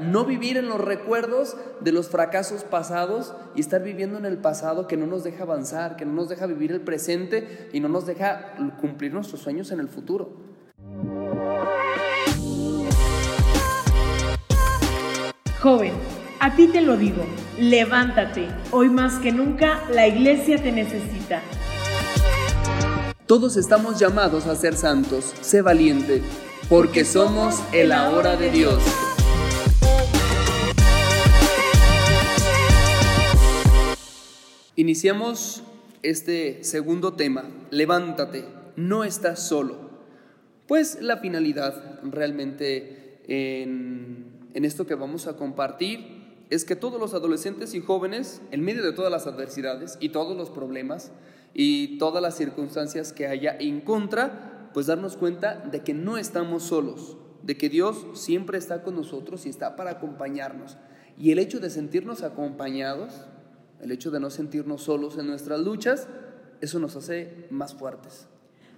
no 0.00 0.24
vivir 0.24 0.56
en 0.56 0.68
los 0.68 0.80
recuerdos 0.80 1.56
de 1.80 1.92
los 1.92 2.08
fracasos 2.08 2.64
pasados 2.64 3.34
y 3.54 3.60
estar 3.60 3.82
viviendo 3.82 4.18
en 4.18 4.24
el 4.24 4.38
pasado 4.38 4.86
que 4.86 4.96
no 4.96 5.06
nos 5.06 5.24
deja 5.24 5.44
avanzar, 5.44 5.96
que 5.96 6.04
no 6.04 6.12
nos 6.12 6.28
deja 6.28 6.46
vivir 6.46 6.72
el 6.72 6.80
presente 6.80 7.68
y 7.72 7.80
no 7.80 7.88
nos 7.88 8.06
deja 8.06 8.54
cumplir 8.80 9.12
nuestros 9.12 9.40
sueños 9.40 9.70
en 9.70 9.80
el 9.80 9.88
futuro. 9.88 10.36
Joven, 15.60 15.92
a 16.40 16.54
ti 16.54 16.68
te 16.68 16.80
lo 16.80 16.96
digo, 16.96 17.24
levántate. 17.58 18.46
Hoy 18.70 18.88
más 18.88 19.18
que 19.18 19.32
nunca 19.32 19.82
la 19.90 20.06
iglesia 20.06 20.62
te 20.62 20.70
necesita. 20.70 21.42
Todos 23.26 23.56
estamos 23.56 23.98
llamados 23.98 24.46
a 24.46 24.54
ser 24.54 24.74
santos. 24.74 25.34
Sé 25.40 25.60
valiente, 25.60 26.22
porque 26.68 27.04
somos 27.04 27.60
el 27.72 27.92
ahora 27.92 28.36
de 28.36 28.50
Dios. 28.50 28.82
Iniciamos 34.78 35.64
este 36.04 36.62
segundo 36.62 37.14
tema, 37.14 37.50
levántate, 37.72 38.44
no 38.76 39.02
estás 39.02 39.40
solo. 39.40 39.74
Pues 40.68 41.02
la 41.02 41.16
finalidad 41.16 41.98
realmente 42.04 43.20
en, 43.26 44.50
en 44.54 44.64
esto 44.64 44.86
que 44.86 44.94
vamos 44.94 45.26
a 45.26 45.36
compartir 45.36 46.44
es 46.48 46.64
que 46.64 46.76
todos 46.76 47.00
los 47.00 47.12
adolescentes 47.12 47.74
y 47.74 47.80
jóvenes, 47.80 48.40
en 48.52 48.62
medio 48.62 48.84
de 48.84 48.92
todas 48.92 49.10
las 49.10 49.26
adversidades 49.26 49.98
y 49.98 50.10
todos 50.10 50.36
los 50.36 50.48
problemas 50.48 51.10
y 51.54 51.98
todas 51.98 52.22
las 52.22 52.36
circunstancias 52.36 53.12
que 53.12 53.26
haya 53.26 53.56
en 53.58 53.80
contra, 53.80 54.70
pues 54.74 54.86
darnos 54.86 55.16
cuenta 55.16 55.56
de 55.56 55.80
que 55.80 55.92
no 55.92 56.18
estamos 56.18 56.62
solos, 56.62 57.16
de 57.42 57.56
que 57.56 57.68
Dios 57.68 58.06
siempre 58.14 58.58
está 58.58 58.84
con 58.84 58.94
nosotros 58.94 59.44
y 59.44 59.48
está 59.48 59.74
para 59.74 59.90
acompañarnos. 59.90 60.76
Y 61.18 61.32
el 61.32 61.40
hecho 61.40 61.58
de 61.58 61.68
sentirnos 61.68 62.22
acompañados, 62.22 63.26
el 63.80 63.92
hecho 63.92 64.10
de 64.10 64.20
no 64.20 64.30
sentirnos 64.30 64.82
solos 64.82 65.18
en 65.18 65.26
nuestras 65.26 65.60
luchas, 65.60 66.08
eso 66.60 66.78
nos 66.78 66.96
hace 66.96 67.46
más 67.50 67.74
fuertes. 67.74 68.26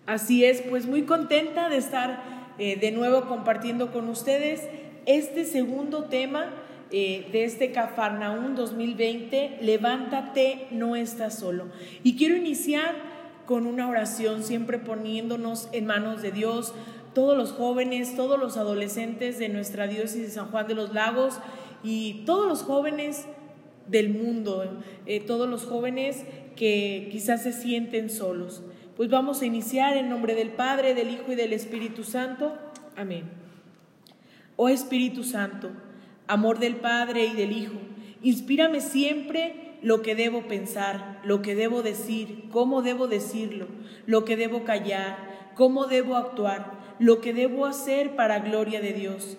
Así 0.06 0.44
es, 0.44 0.62
pues 0.62 0.86
muy 0.86 1.02
contenta 1.02 1.68
de 1.68 1.76
estar 1.76 2.54
eh, 2.58 2.78
de 2.78 2.90
nuevo 2.90 3.26
compartiendo 3.26 3.92
con 3.92 4.08
ustedes 4.08 4.62
este 5.06 5.44
segundo 5.44 6.04
tema 6.04 6.50
eh, 6.90 7.28
de 7.32 7.44
este 7.44 7.70
Cafarnaún 7.70 8.56
2020, 8.56 9.58
levántate, 9.62 10.66
no 10.70 10.96
estás 10.96 11.38
solo. 11.38 11.66
Y 12.02 12.16
quiero 12.16 12.36
iniciar 12.36 12.94
con 13.46 13.66
una 13.66 13.88
oración, 13.88 14.42
siempre 14.42 14.78
poniéndonos 14.78 15.68
en 15.72 15.86
manos 15.86 16.22
de 16.22 16.32
Dios, 16.32 16.74
todos 17.14 17.36
los 17.36 17.52
jóvenes, 17.52 18.16
todos 18.16 18.38
los 18.38 18.56
adolescentes 18.56 19.38
de 19.38 19.48
nuestra 19.48 19.86
diócesis 19.86 20.22
de 20.22 20.30
San 20.30 20.50
Juan 20.50 20.66
de 20.66 20.74
los 20.74 20.92
Lagos 20.92 21.38
y 21.82 22.24
todos 22.26 22.46
los 22.46 22.62
jóvenes 22.62 23.26
del 23.90 24.10
mundo, 24.10 24.82
eh, 25.06 25.20
todos 25.20 25.48
los 25.48 25.64
jóvenes 25.64 26.24
que 26.56 27.08
quizás 27.10 27.42
se 27.42 27.52
sienten 27.52 28.10
solos. 28.10 28.62
Pues 28.96 29.08
vamos 29.10 29.42
a 29.42 29.46
iniciar 29.46 29.96
en 29.96 30.08
nombre 30.08 30.34
del 30.34 30.50
Padre, 30.50 30.94
del 30.94 31.10
Hijo 31.10 31.32
y 31.32 31.34
del 31.34 31.52
Espíritu 31.52 32.04
Santo. 32.04 32.56
Amén. 32.96 33.24
Oh 34.56 34.68
Espíritu 34.68 35.24
Santo, 35.24 35.70
amor 36.26 36.58
del 36.58 36.76
Padre 36.76 37.24
y 37.24 37.32
del 37.32 37.52
Hijo. 37.52 37.78
Inspírame 38.22 38.80
siempre 38.80 39.78
lo 39.82 40.02
que 40.02 40.14
debo 40.14 40.42
pensar, 40.42 41.20
lo 41.24 41.40
que 41.40 41.54
debo 41.54 41.82
decir, 41.82 42.44
cómo 42.50 42.82
debo 42.82 43.08
decirlo, 43.08 43.66
lo 44.06 44.26
que 44.26 44.36
debo 44.36 44.64
callar, 44.64 45.50
cómo 45.54 45.86
debo 45.86 46.16
actuar, 46.16 46.72
lo 46.98 47.22
que 47.22 47.32
debo 47.32 47.64
hacer 47.64 48.14
para 48.16 48.40
gloria 48.40 48.80
de 48.80 48.92
Dios, 48.92 49.38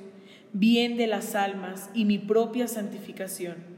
bien 0.53 0.97
de 0.97 1.05
las 1.05 1.36
almas 1.36 1.91
y 1.93 2.05
mi 2.05 2.17
propia 2.17 2.67
santificación. 2.67 3.70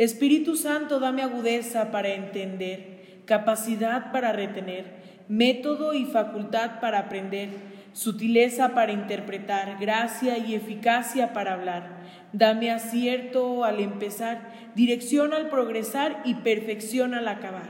Espíritu 0.00 0.56
Santo, 0.56 0.98
dame 0.98 1.22
agudeza 1.22 1.90
para 1.90 2.08
entender, 2.08 3.22
capacidad 3.26 4.12
para 4.12 4.32
retener, 4.32 4.84
método 5.28 5.92
y 5.94 6.06
facultad 6.06 6.80
para 6.80 7.00
aprender, 7.00 7.50
sutileza 7.92 8.74
para 8.74 8.92
interpretar, 8.92 9.76
gracia 9.78 10.38
y 10.38 10.54
eficacia 10.54 11.32
para 11.32 11.54
hablar 11.54 12.00
Dame 12.32 12.70
acierto 12.70 13.64
al 13.64 13.80
empezar, 13.80 14.52
dirección 14.76 15.32
al 15.32 15.48
progresar 15.48 16.22
y 16.24 16.34
perfección 16.34 17.14
al 17.14 17.26
acabar. 17.26 17.68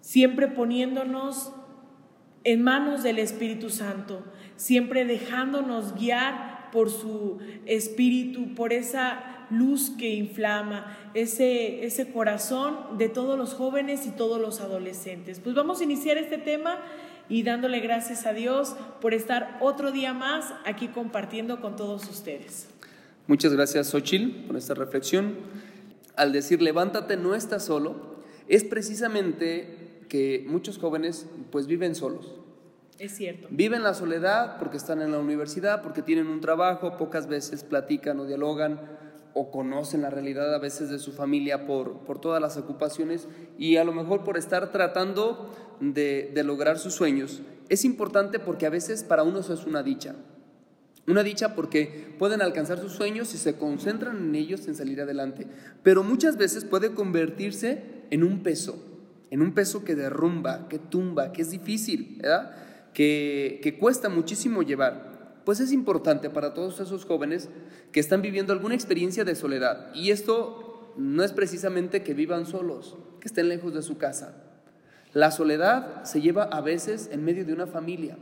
Siempre 0.00 0.46
poniéndonos 0.46 1.52
en 2.44 2.62
manos 2.62 3.02
del 3.02 3.18
Espíritu 3.18 3.68
Santo, 3.68 4.24
siempre 4.54 5.04
dejándonos 5.04 5.94
guiar 5.94 6.70
por 6.70 6.90
su 6.90 7.38
Espíritu, 7.66 8.54
por 8.54 8.72
esa 8.72 9.39
luz 9.50 9.90
que 9.90 10.14
inflama, 10.14 10.96
ese, 11.14 11.84
ese 11.84 12.12
corazón 12.12 12.98
de 12.98 13.08
todos 13.08 13.38
los 13.38 13.54
jóvenes 13.54 14.06
y 14.06 14.10
todos 14.10 14.40
los 14.40 14.60
adolescentes. 14.60 15.40
Pues 15.40 15.54
vamos 15.54 15.80
a 15.80 15.84
iniciar 15.84 16.18
este 16.18 16.38
tema 16.38 16.78
y 17.28 17.42
dándole 17.42 17.80
gracias 17.80 18.26
a 18.26 18.32
Dios 18.32 18.74
por 19.00 19.14
estar 19.14 19.56
otro 19.60 19.92
día 19.92 20.12
más 20.12 20.52
aquí 20.64 20.88
compartiendo 20.88 21.60
con 21.60 21.76
todos 21.76 22.08
ustedes. 22.08 22.68
Muchas 23.26 23.52
gracias, 23.52 23.88
Xochil, 23.88 24.44
por 24.46 24.56
esta 24.56 24.74
reflexión. 24.74 25.36
Al 26.16 26.32
decir 26.32 26.60
levántate, 26.60 27.16
no 27.16 27.34
estás 27.34 27.64
solo, 27.64 28.16
es 28.48 28.64
precisamente 28.64 30.02
que 30.08 30.44
muchos 30.48 30.78
jóvenes 30.78 31.26
pues 31.52 31.66
viven 31.66 31.94
solos. 31.94 32.34
Es 32.98 33.12
cierto. 33.12 33.46
Viven 33.50 33.82
la 33.82 33.94
soledad 33.94 34.58
porque 34.58 34.76
están 34.76 35.00
en 35.00 35.12
la 35.12 35.18
universidad, 35.18 35.80
porque 35.82 36.02
tienen 36.02 36.26
un 36.26 36.40
trabajo, 36.40 36.98
pocas 36.98 37.28
veces 37.28 37.64
platican 37.64 38.18
o 38.20 38.26
dialogan 38.26 38.80
o 39.34 39.50
conocen 39.50 40.02
la 40.02 40.10
realidad 40.10 40.54
a 40.54 40.58
veces 40.58 40.88
de 40.88 40.98
su 40.98 41.12
familia 41.12 41.66
por, 41.66 42.00
por 42.04 42.20
todas 42.20 42.40
las 42.40 42.56
ocupaciones 42.56 43.28
y 43.58 43.76
a 43.76 43.84
lo 43.84 43.92
mejor 43.92 44.24
por 44.24 44.36
estar 44.36 44.72
tratando 44.72 45.50
de, 45.80 46.30
de 46.34 46.44
lograr 46.44 46.78
sus 46.78 46.94
sueños. 46.94 47.42
Es 47.68 47.84
importante 47.84 48.38
porque 48.38 48.66
a 48.66 48.70
veces 48.70 49.04
para 49.04 49.22
uno 49.22 49.40
eso 49.40 49.54
es 49.54 49.64
una 49.64 49.82
dicha. 49.82 50.14
Una 51.06 51.22
dicha 51.22 51.54
porque 51.54 52.14
pueden 52.18 52.42
alcanzar 52.42 52.78
sus 52.78 52.92
sueños 52.92 53.34
y 53.34 53.38
se 53.38 53.56
concentran 53.56 54.16
en 54.16 54.34
ellos 54.34 54.68
en 54.68 54.74
salir 54.74 55.00
adelante. 55.00 55.46
Pero 55.82 56.02
muchas 56.04 56.36
veces 56.36 56.64
puede 56.64 56.94
convertirse 56.94 57.82
en 58.10 58.22
un 58.22 58.42
peso, 58.42 58.80
en 59.30 59.42
un 59.42 59.52
peso 59.54 59.84
que 59.84 59.96
derrumba, 59.96 60.68
que 60.68 60.78
tumba, 60.78 61.32
que 61.32 61.42
es 61.42 61.50
difícil. 61.50 62.22
Que, 62.94 63.60
que 63.62 63.78
cuesta 63.78 64.08
muchísimo 64.08 64.62
llevar. 64.62 65.09
Pues 65.50 65.58
es 65.58 65.72
importante 65.72 66.30
para 66.30 66.54
todos 66.54 66.78
esos 66.78 67.04
jóvenes 67.04 67.48
que 67.90 67.98
están 67.98 68.22
viviendo 68.22 68.52
alguna 68.52 68.76
experiencia 68.76 69.24
de 69.24 69.34
soledad. 69.34 69.92
Y 69.96 70.12
esto 70.12 70.92
no 70.96 71.24
es 71.24 71.32
precisamente 71.32 72.04
que 72.04 72.14
vivan 72.14 72.46
solos, 72.46 72.96
que 73.18 73.26
estén 73.26 73.48
lejos 73.48 73.74
de 73.74 73.82
su 73.82 73.98
casa. 73.98 74.44
La 75.12 75.32
soledad 75.32 76.04
se 76.04 76.20
lleva 76.20 76.44
a 76.44 76.60
veces 76.60 77.10
en 77.10 77.24
medio 77.24 77.44
de 77.44 77.52
una 77.52 77.66
familia 77.66 78.16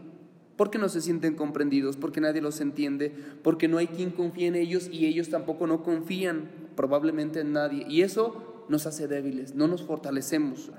porque 0.56 0.78
no 0.78 0.88
se 0.88 1.02
sienten 1.02 1.34
comprendidos, 1.34 1.98
porque 1.98 2.22
nadie 2.22 2.40
los 2.40 2.62
entiende, 2.62 3.12
porque 3.42 3.68
no 3.68 3.76
hay 3.76 3.88
quien 3.88 4.10
confíe 4.10 4.46
en 4.46 4.54
ellos 4.54 4.88
y 4.90 5.04
ellos 5.04 5.28
tampoco 5.28 5.66
no 5.66 5.82
confían 5.82 6.48
probablemente 6.76 7.40
en 7.40 7.52
nadie. 7.52 7.84
Y 7.90 8.00
eso 8.00 8.64
nos 8.70 8.86
hace 8.86 9.06
débiles, 9.06 9.54
no 9.54 9.68
nos 9.68 9.82
fortalecemos. 9.82 10.70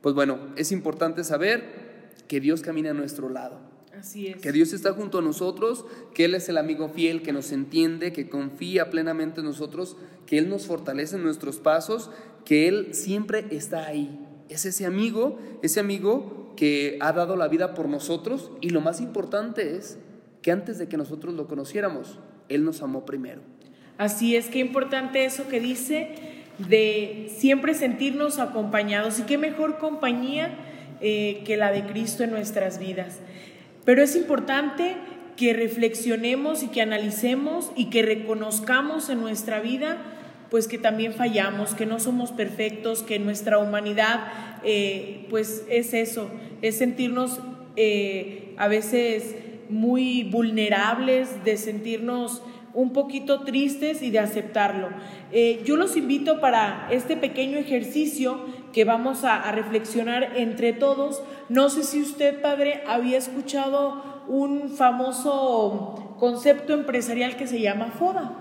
Pues 0.00 0.16
bueno, 0.16 0.52
es 0.56 0.72
importante 0.72 1.22
saber 1.22 2.10
que 2.26 2.40
Dios 2.40 2.60
camina 2.60 2.90
a 2.90 2.94
nuestro 2.94 3.28
lado. 3.28 3.71
Así 4.02 4.26
es. 4.26 4.38
Que 4.38 4.50
Dios 4.50 4.72
está 4.72 4.92
junto 4.94 5.18
a 5.18 5.22
nosotros, 5.22 5.84
que 6.12 6.24
Él 6.24 6.34
es 6.34 6.48
el 6.48 6.58
amigo 6.58 6.88
fiel, 6.88 7.22
que 7.22 7.32
nos 7.32 7.52
entiende, 7.52 8.12
que 8.12 8.28
confía 8.28 8.90
plenamente 8.90 9.38
en 9.38 9.46
nosotros, 9.46 9.96
que 10.26 10.38
Él 10.38 10.48
nos 10.48 10.66
fortalece 10.66 11.14
en 11.14 11.22
nuestros 11.22 11.60
pasos, 11.60 12.10
que 12.44 12.66
Él 12.66 12.94
siempre 12.94 13.46
está 13.52 13.86
ahí. 13.86 14.18
Es 14.48 14.66
ese 14.66 14.86
amigo, 14.86 15.38
ese 15.62 15.78
amigo 15.78 16.52
que 16.56 16.98
ha 17.00 17.12
dado 17.12 17.36
la 17.36 17.46
vida 17.46 17.74
por 17.74 17.88
nosotros 17.88 18.50
y 18.60 18.70
lo 18.70 18.80
más 18.80 19.00
importante 19.00 19.76
es 19.76 19.98
que 20.42 20.50
antes 20.50 20.78
de 20.78 20.88
que 20.88 20.96
nosotros 20.96 21.34
lo 21.34 21.46
conociéramos, 21.46 22.18
Él 22.48 22.64
nos 22.64 22.82
amó 22.82 23.06
primero. 23.06 23.42
Así 23.98 24.34
es, 24.34 24.48
qué 24.48 24.58
importante 24.58 25.24
eso 25.24 25.46
que 25.46 25.60
dice 25.60 26.10
de 26.58 27.30
siempre 27.32 27.74
sentirnos 27.74 28.40
acompañados 28.40 29.20
y 29.20 29.22
qué 29.22 29.38
mejor 29.38 29.78
compañía 29.78 30.58
eh, 31.00 31.44
que 31.46 31.56
la 31.56 31.70
de 31.70 31.86
Cristo 31.86 32.24
en 32.24 32.32
nuestras 32.32 32.80
vidas. 32.80 33.20
Pero 33.84 34.02
es 34.02 34.16
importante 34.16 34.96
que 35.36 35.52
reflexionemos 35.54 36.62
y 36.62 36.68
que 36.68 36.82
analicemos 36.82 37.72
y 37.76 37.86
que 37.86 38.02
reconozcamos 38.02 39.08
en 39.08 39.20
nuestra 39.20 39.60
vida 39.60 39.98
pues 40.52 40.68
que 40.68 40.76
también 40.76 41.14
fallamos, 41.14 41.74
que 41.74 41.86
no 41.86 41.98
somos 41.98 42.30
perfectos, 42.30 43.02
que 43.02 43.18
nuestra 43.18 43.56
humanidad 43.56 44.30
eh, 44.62 45.26
pues 45.30 45.64
es 45.70 45.94
eso, 45.94 46.30
es 46.60 46.76
sentirnos 46.76 47.40
eh, 47.76 48.54
a 48.58 48.68
veces 48.68 49.34
muy 49.70 50.24
vulnerables, 50.24 51.42
de 51.42 51.56
sentirnos 51.56 52.42
un 52.74 52.92
poquito 52.92 53.44
tristes 53.44 54.02
y 54.02 54.10
de 54.10 54.18
aceptarlo. 54.18 54.90
Eh, 55.32 55.62
yo 55.64 55.76
los 55.76 55.96
invito 55.96 56.38
para 56.38 56.86
este 56.90 57.16
pequeño 57.16 57.56
ejercicio 57.56 58.44
que 58.72 58.84
vamos 58.84 59.24
a, 59.24 59.50
reflexionar 59.52 60.36
entre 60.36 60.72
todos. 60.72 61.22
No 61.48 61.68
sé 61.68 61.82
si 61.82 62.00
usted, 62.00 62.40
padre, 62.40 62.82
había 62.86 63.18
escuchado 63.18 64.22
un 64.28 64.70
famoso 64.70 66.16
concepto 66.18 66.72
empresarial 66.72 67.36
que 67.36 67.46
se 67.46 67.60
llama 67.60 67.92
FODA. 67.98 68.38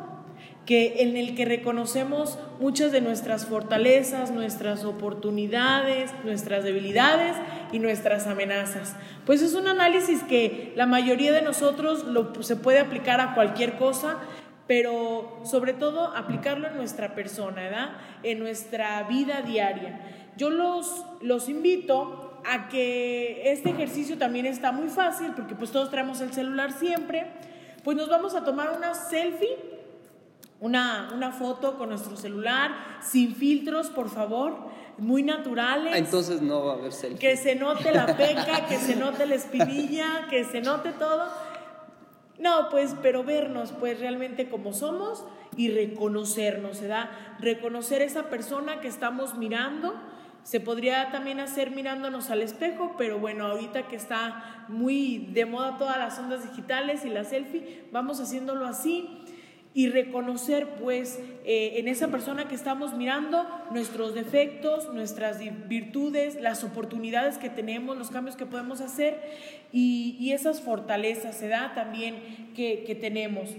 que 0.65 1.01
en 1.01 1.17
el 1.17 1.35
que 1.35 1.43
reconocemos 1.43 2.37
muchas 2.59 2.91
de 2.91 3.01
nuestras 3.01 3.47
fortalezas, 3.47 4.29
nuestras 4.29 4.85
oportunidades, 4.85 6.11
nuestras 6.23 6.63
debilidades 6.63 7.35
y 7.71 7.79
nuestras 7.79 8.27
amenazas. 8.27 8.95
Pues 9.25 9.41
es 9.41 9.55
un 9.55 9.67
análisis 9.67 10.21
que 10.21 10.71
la 10.75 10.85
mayoría 10.85 11.31
de 11.31 11.41
nosotros 11.41 12.05
lo, 12.05 12.43
se 12.43 12.55
puede 12.55 12.77
aplicar 12.77 13.19
a 13.19 13.33
cualquier 13.33 13.75
cosa, 13.77 14.19
pero 14.67 15.41
sobre 15.43 15.73
todo 15.73 16.15
aplicarlo 16.15 16.67
en 16.67 16.77
nuestra 16.77 17.13
persona, 17.13 17.63
¿verdad? 17.63 17.89
En 18.23 18.39
nuestra 18.39 19.03
vida 19.03 19.41
diaria. 19.41 19.99
Yo 20.41 20.49
los, 20.49 21.05
los 21.21 21.49
invito 21.49 22.41
a 22.43 22.67
que 22.67 23.51
este 23.51 23.69
ejercicio 23.69 24.17
también 24.17 24.47
está 24.47 24.71
muy 24.71 24.89
fácil, 24.89 25.33
porque 25.35 25.53
pues 25.53 25.69
todos 25.69 25.91
traemos 25.91 26.19
el 26.19 26.33
celular 26.33 26.71
siempre, 26.71 27.27
pues 27.83 27.95
nos 27.95 28.09
vamos 28.09 28.33
a 28.33 28.43
tomar 28.43 28.71
una 28.75 28.95
selfie 28.95 29.55
una, 30.59 31.11
una, 31.13 31.31
foto 31.31 31.77
con 31.77 31.89
nuestro 31.89 32.17
celular, 32.17 32.71
sin 33.03 33.35
filtros, 33.35 33.91
por 33.91 34.09
favor, 34.09 34.57
muy 34.97 35.21
naturales. 35.21 35.95
Entonces 35.95 36.41
no 36.41 36.65
va 36.65 36.73
a 36.73 36.75
haber 36.77 36.91
selfie. 36.91 37.19
Que 37.19 37.37
se 37.37 37.53
note 37.53 37.91
la 37.91 38.07
peca, 38.17 38.65
que 38.67 38.79
se 38.79 38.95
note 38.95 39.27
la 39.27 39.35
espinilla, 39.35 40.25
que 40.27 40.43
se 40.43 40.61
note 40.61 40.91
todo. 40.93 41.27
No, 42.39 42.69
pues, 42.71 42.95
pero 43.03 43.23
vernos, 43.23 43.73
pues, 43.79 43.99
realmente 43.99 44.49
como 44.49 44.73
somos 44.73 45.23
y 45.55 45.69
reconocernos, 45.69 46.77
¿se 46.77 46.87
da? 46.87 47.11
Reconocer 47.39 48.01
esa 48.01 48.23
persona 48.23 48.81
que 48.81 48.87
estamos 48.87 49.37
mirando. 49.37 49.93
Se 50.43 50.59
podría 50.59 51.11
también 51.11 51.39
hacer 51.39 51.71
mirándonos 51.71 52.29
al 52.29 52.41
espejo, 52.41 52.95
pero 52.97 53.19
bueno, 53.19 53.45
ahorita 53.45 53.87
que 53.87 53.95
está 53.95 54.65
muy 54.67 55.29
de 55.33 55.45
moda 55.45 55.77
todas 55.77 55.97
las 55.97 56.17
ondas 56.17 56.49
digitales 56.49 57.05
y 57.05 57.09
la 57.09 57.23
selfie, 57.23 57.85
vamos 57.91 58.19
haciéndolo 58.19 58.65
así 58.65 59.23
y 59.73 59.87
reconocer 59.87 60.67
pues 60.81 61.19
eh, 61.45 61.73
en 61.77 61.87
esa 61.87 62.09
persona 62.09 62.47
que 62.47 62.55
estamos 62.55 62.93
mirando 62.93 63.47
nuestros 63.71 64.13
defectos, 64.13 64.93
nuestras 64.93 65.39
virtudes, 65.69 66.41
las 66.41 66.63
oportunidades 66.63 67.37
que 67.37 67.49
tenemos, 67.49 67.97
los 67.97 68.09
cambios 68.09 68.35
que 68.35 68.45
podemos 68.45 68.81
hacer 68.81 69.21
y, 69.71 70.31
esas 70.31 70.61
fortalezas, 70.61 71.37
se 71.37 71.47
da 71.47 71.73
también 71.73 72.51
que, 72.55 72.83
que 72.85 72.95
tenemos. 72.95 73.49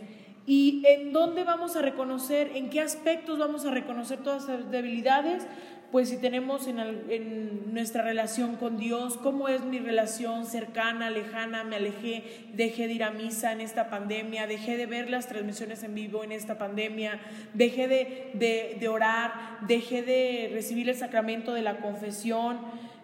¿Y 0.47 0.83
en 0.87 1.13
dónde 1.13 1.45
vamos 1.45 1.77
a 1.77 1.83
reconocer, 1.83 2.51
en 2.55 2.71
qué 2.71 2.81
aspectos 2.81 3.39
vamos 3.39 3.65
a 3.65 3.71
reconocer 3.71 4.19
todas 4.23 4.45
esas 4.45 4.71
debilidades? 4.71 5.47
pues 5.93 6.09
si 6.09 6.17
tenemos 6.17 6.67
en, 6.67 7.75
nuestra 7.75 8.03
relación 8.03 8.57
con 8.57 8.79
Dios, 8.79 9.19
cómo 9.19 9.49
es 9.49 9.63
mi 9.63 9.79
relación 9.79 10.47
cercana, 10.47 11.11
lejana, 11.11 11.65
me 11.65 11.77
alejé, 11.77 12.47
dejé 12.55 12.87
de 12.89 12.95
ir 12.95 13.05
a 13.05 13.11
misa 13.11 13.53
en 13.53 13.61
esta 13.61 13.91
pandemia, 13.91 14.47
dejé 14.47 14.79
de 14.79 14.87
ver 14.87 15.11
las 15.11 15.29
transmisiones 15.29 15.83
en 15.83 15.95
vivo 15.95 16.25
en 16.25 16.33
esta 16.33 16.57
pandemia, 16.57 17.21
dejé 17.53 17.89
de, 17.89 18.79
de 18.81 18.89
orar, 18.89 19.59
dejé 19.69 20.03
de 20.03 20.51
recibir 20.55 20.89
el 20.89 20.97
sacramento 20.97 21.53
de 21.53 21.61
la 21.61 21.77
confesión. 21.77 22.59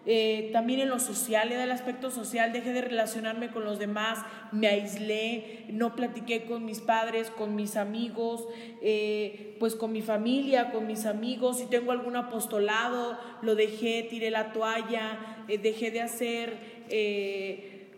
Eh, 0.05 0.49
también 0.53 0.79
en 0.79 0.89
lo 0.89 0.99
social, 0.99 1.51
en 1.51 1.59
el 1.59 1.71
aspecto 1.71 2.09
social, 2.09 2.53
dejé 2.53 2.71
de 2.73 2.81
relacionarme 2.81 3.51
con 3.51 3.65
los 3.65 3.79
demás, 3.79 4.19
me 4.51 4.67
aislé, 4.67 5.65
no 5.69 5.95
platiqué 5.95 6.45
con 6.45 6.65
mis 6.65 6.79
padres, 6.79 7.29
con 7.29 7.55
mis 7.55 7.75
amigos, 7.75 8.47
eh, 8.81 9.55
pues 9.59 9.75
con 9.75 9.91
mi 9.91 10.01
familia, 10.01 10.71
con 10.71 10.87
mis 10.87 11.05
amigos, 11.05 11.59
si 11.59 11.65
tengo 11.65 11.91
algún 11.91 12.15
apostolado, 12.15 13.19
lo 13.41 13.55
dejé, 13.55 14.07
tiré 14.09 14.31
la 14.31 14.53
toalla, 14.53 15.43
eh, 15.47 15.57
dejé 15.57 15.91
de 15.91 16.01
hacer 16.01 16.79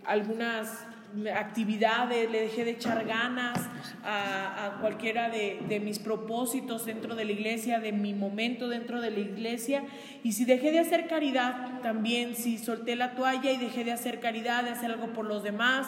algunas 0.04 0.88
actividades, 1.34 2.30
le 2.32 2.42
dejé 2.42 2.66
de 2.66 2.72
echar 2.72 3.06
ganas 3.06 3.60
a, 4.04 4.78
cualquiera 4.82 5.30
de, 5.30 5.82
mis 5.84 6.00
propósitos 6.00 6.86
dentro 6.86 7.16
de 7.16 7.26
la 7.26 7.32
iglesia, 7.32 7.80
de 7.80 7.92
mi 7.92 8.14
momento 8.14 8.70
dentro 8.70 9.02
de 9.02 9.12
la 9.12 9.20
iglesia. 9.20 9.84
Y 10.24 10.34
si 10.34 10.46
dejé 10.46 10.72
de 10.72 10.80
hacer 10.80 11.08
caridad 11.08 11.82
también, 11.82 12.36
si 12.36 12.58
solté 12.58 12.96
la 12.96 13.16
toalla 13.16 13.52
y 13.52 13.58
dejé 13.58 13.84
de 13.84 13.92
hacer 13.92 14.20
caridad, 14.20 14.64
de 14.64 14.72
hacer 14.72 14.92
algo 14.92 15.14
por 15.14 15.26
los 15.26 15.44
demás, 15.44 15.88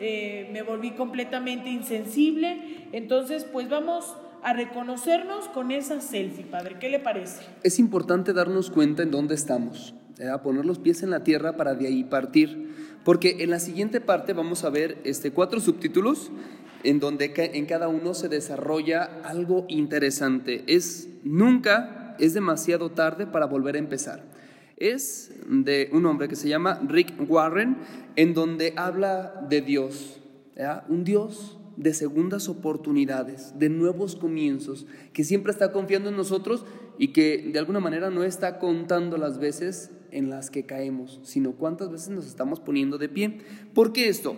eh, 0.00 0.48
me 0.52 0.62
volví 0.62 0.92
completamente 0.92 1.70
insensible. 1.70 2.88
Entonces, 2.92 3.44
pues 3.44 3.68
vamos 3.68 4.16
a 4.42 4.52
reconocernos 4.52 5.48
con 5.48 5.70
esa 5.70 6.00
selfie, 6.00 6.44
Padre. 6.44 6.76
¿Qué 6.78 6.90
le 6.90 7.00
parece? 7.00 7.42
Es 7.62 7.78
importante 7.78 8.32
darnos 8.32 8.70
cuenta 8.70 9.02
en 9.02 9.10
dónde 9.10 9.34
estamos, 9.34 9.94
a 10.32 10.42
poner 10.42 10.64
los 10.64 10.78
pies 10.78 11.02
en 11.02 11.10
la 11.10 11.24
tierra 11.24 11.56
para 11.56 11.74
de 11.74 11.86
ahí 11.86 12.04
partir. 12.04 12.74
Porque 13.04 13.36
en 13.40 13.50
la 13.50 13.58
siguiente 13.58 14.00
parte 14.00 14.32
vamos 14.32 14.64
a 14.64 14.70
ver 14.70 14.98
este, 15.04 15.30
cuatro 15.30 15.60
subtítulos 15.60 16.30
en 16.82 17.00
donde 17.00 17.32
en 17.36 17.66
cada 17.66 17.88
uno 17.88 18.14
se 18.14 18.28
desarrolla 18.28 19.20
algo 19.24 19.64
interesante. 19.68 20.64
Es 20.66 21.08
nunca 21.24 22.16
es 22.18 22.34
demasiado 22.34 22.90
tarde 22.90 23.26
para 23.26 23.46
volver 23.46 23.76
a 23.76 23.78
empezar. 23.78 24.22
Es 24.76 25.32
de 25.48 25.88
un 25.92 26.06
hombre 26.06 26.28
que 26.28 26.36
se 26.36 26.48
llama 26.48 26.80
Rick 26.86 27.14
Warren, 27.28 27.78
en 28.16 28.34
donde 28.34 28.74
habla 28.76 29.46
de 29.48 29.60
Dios, 29.60 30.20
un 30.88 31.04
Dios 31.04 31.58
de 31.76 31.94
segundas 31.94 32.48
oportunidades, 32.48 33.58
de 33.58 33.68
nuevos 33.68 34.14
comienzos, 34.16 34.86
que 35.12 35.24
siempre 35.24 35.52
está 35.52 35.72
confiando 35.72 36.08
en 36.08 36.16
nosotros 36.16 36.64
y 36.98 37.08
que 37.08 37.50
de 37.52 37.58
alguna 37.58 37.80
manera 37.80 38.10
no 38.10 38.22
está 38.22 38.58
contando 38.58 39.16
las 39.16 39.38
veces 39.38 39.90
en 40.14 40.30
las 40.30 40.48
que 40.48 40.64
caemos, 40.64 41.20
sino 41.24 41.52
cuántas 41.52 41.90
veces 41.90 42.08
nos 42.08 42.26
estamos 42.26 42.60
poniendo 42.60 42.96
de 42.96 43.08
pie. 43.08 43.40
¿Por 43.74 43.92
qué 43.92 44.08
esto? 44.08 44.36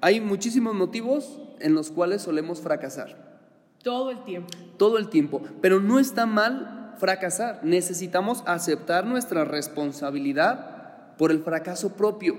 Hay 0.00 0.20
muchísimos 0.20 0.74
motivos 0.74 1.40
en 1.60 1.74
los 1.74 1.90
cuales 1.90 2.22
solemos 2.22 2.60
fracasar. 2.60 3.40
Todo 3.82 4.10
el 4.10 4.22
tiempo. 4.24 4.48
Todo 4.76 4.98
el 4.98 5.08
tiempo. 5.08 5.42
Pero 5.60 5.80
no 5.80 5.98
está 5.98 6.26
mal 6.26 6.94
fracasar. 6.98 7.60
Necesitamos 7.64 8.42
aceptar 8.46 9.06
nuestra 9.06 9.44
responsabilidad 9.44 11.16
por 11.16 11.30
el 11.30 11.42
fracaso 11.42 11.96
propio. 11.96 12.36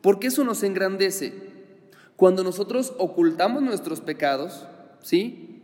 Porque 0.00 0.28
eso 0.28 0.44
nos 0.44 0.62
engrandece. 0.62 1.52
Cuando 2.16 2.42
nosotros 2.42 2.94
ocultamos 2.98 3.62
nuestros 3.62 4.00
pecados, 4.00 4.66
¿sí? 5.00 5.62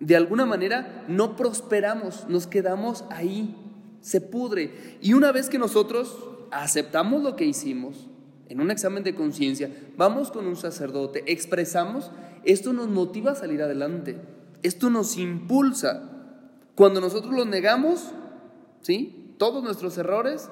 De 0.00 0.16
alguna 0.16 0.46
manera 0.46 1.04
no 1.08 1.36
prosperamos, 1.36 2.26
nos 2.28 2.46
quedamos 2.46 3.04
ahí, 3.10 3.54
se 4.00 4.20
pudre. 4.20 4.98
Y 5.00 5.12
una 5.12 5.32
vez 5.32 5.48
que 5.48 5.58
nosotros 5.58 6.16
aceptamos 6.50 7.22
lo 7.22 7.36
que 7.36 7.44
hicimos, 7.44 8.08
en 8.48 8.60
un 8.60 8.70
examen 8.70 9.02
de 9.04 9.14
conciencia, 9.14 9.70
vamos 9.96 10.30
con 10.30 10.46
un 10.46 10.56
sacerdote, 10.56 11.24
expresamos, 11.26 12.10
esto 12.44 12.72
nos 12.72 12.88
motiva 12.88 13.32
a 13.32 13.34
salir 13.34 13.62
adelante, 13.62 14.18
esto 14.62 14.90
nos 14.90 15.16
impulsa. 15.18 16.10
Cuando 16.74 17.00
nosotros 17.00 17.32
lo 17.34 17.44
negamos, 17.44 18.12
¿sí? 18.80 19.34
Todos 19.38 19.62
nuestros 19.62 19.98
errores, 19.98 20.48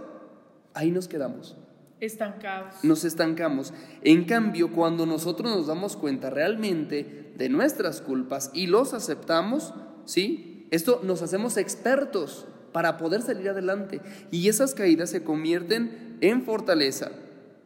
ahí 0.75 0.91
nos 0.91 1.09
quedamos. 1.09 1.57
Estancados. 2.01 2.75
Nos 2.83 3.05
estancamos. 3.05 3.73
En 4.03 4.25
cambio, 4.25 4.73
cuando 4.73 5.07
nosotros 5.07 5.51
nos 5.51 5.67
damos 5.67 5.97
cuenta 5.97 6.29
realmente 6.29 7.33
de 7.39 7.49
nuestras 7.49 8.03
culpas 8.03 8.51
y 8.53 8.67
los 8.67 8.93
aceptamos, 8.93 9.73
¿sí? 10.05 10.67
Esto 10.71 11.01
nos 11.03 11.23
hacemos 11.23 11.57
expertos 11.57 12.47
para 12.77 12.99
poder 12.99 13.23
salir 13.23 13.49
adelante. 13.49 14.03
Y 14.31 14.51
esas 14.51 14.75
caídas 14.75 15.09
se 15.09 15.25
convierten 15.25 16.19
en 16.21 16.43
fortaleza. 16.43 17.11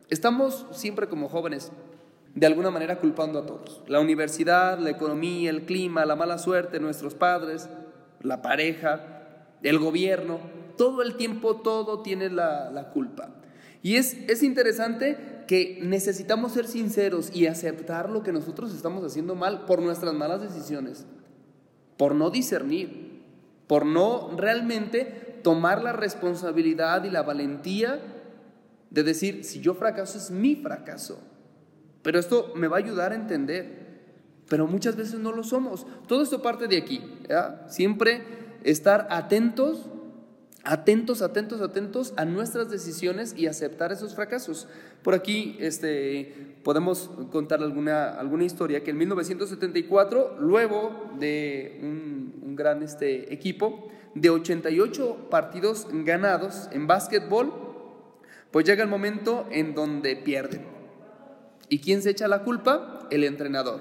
Estamos 0.08 0.66
siempre 0.70 1.08
como 1.08 1.28
jóvenes, 1.28 1.72
de 2.36 2.46
alguna 2.46 2.70
manera 2.70 3.00
culpando 3.00 3.40
a 3.40 3.44
todos. 3.44 3.82
La 3.88 3.98
universidad, 3.98 4.78
la 4.78 4.90
economía, 4.90 5.50
el 5.50 5.62
clima, 5.64 6.06
la 6.06 6.14
mala 6.14 6.38
suerte, 6.38 6.78
nuestros 6.78 7.16
padres, 7.16 7.68
la 8.22 8.40
pareja, 8.40 9.00
el 9.64 9.80
gobierno, 9.80 10.38
todo 10.76 11.02
el 11.02 11.16
tiempo, 11.16 11.56
todo 11.56 12.02
tiene 12.02 12.30
la, 12.30 12.70
la 12.70 12.90
culpa. 12.90 13.30
Y 13.82 13.96
es, 13.96 14.16
es 14.28 14.44
interesante 14.44 15.42
que 15.48 15.80
necesitamos 15.82 16.52
ser 16.52 16.68
sinceros 16.68 17.34
y 17.34 17.48
aceptar 17.48 18.10
lo 18.10 18.22
que 18.22 18.30
nosotros 18.30 18.72
estamos 18.72 19.02
haciendo 19.02 19.34
mal 19.34 19.64
por 19.64 19.82
nuestras 19.82 20.14
malas 20.14 20.40
decisiones, 20.40 21.04
por 21.96 22.14
no 22.14 22.30
discernir, 22.30 23.09
por 23.70 23.86
no 23.86 24.32
realmente 24.36 25.38
tomar 25.44 25.80
la 25.80 25.92
responsabilidad 25.92 27.04
y 27.04 27.10
la 27.10 27.22
valentía 27.22 28.00
de 28.90 29.04
decir, 29.04 29.44
si 29.44 29.60
yo 29.60 29.74
fracaso 29.74 30.18
es 30.18 30.32
mi 30.32 30.56
fracaso. 30.56 31.20
Pero 32.02 32.18
esto 32.18 32.52
me 32.56 32.66
va 32.66 32.78
a 32.78 32.80
ayudar 32.80 33.12
a 33.12 33.14
entender. 33.14 34.00
Pero 34.48 34.66
muchas 34.66 34.96
veces 34.96 35.20
no 35.20 35.30
lo 35.30 35.44
somos. 35.44 35.86
Todo 36.08 36.24
esto 36.24 36.42
parte 36.42 36.66
de 36.66 36.78
aquí. 36.78 37.00
Siempre 37.68 38.24
estar 38.64 39.06
atentos 39.08 39.86
atentos, 40.62 41.22
atentos, 41.22 41.60
atentos 41.60 42.12
a 42.16 42.24
nuestras 42.24 42.70
decisiones 42.70 43.34
y 43.36 43.46
aceptar 43.46 43.92
esos 43.92 44.14
fracasos. 44.14 44.68
Por 45.02 45.14
aquí 45.14 45.56
este, 45.60 46.56
podemos 46.62 47.10
contar 47.30 47.62
alguna, 47.62 48.10
alguna 48.10 48.44
historia 48.44 48.82
que 48.82 48.90
en 48.90 48.98
1974, 48.98 50.36
luego 50.38 51.12
de 51.18 51.80
un, 51.82 52.29
gran 52.56 52.82
este, 52.82 53.32
equipo, 53.32 53.88
de 54.14 54.30
88 54.30 55.28
partidos 55.30 55.86
ganados 55.90 56.68
en 56.72 56.86
básquetbol, 56.86 57.52
pues 58.50 58.66
llega 58.66 58.82
el 58.82 58.88
momento 58.88 59.46
en 59.50 59.74
donde 59.74 60.16
pierden. 60.16 60.64
¿Y 61.68 61.78
quién 61.78 62.02
se 62.02 62.10
echa 62.10 62.26
la 62.26 62.42
culpa? 62.42 63.06
El 63.10 63.24
entrenador. 63.24 63.80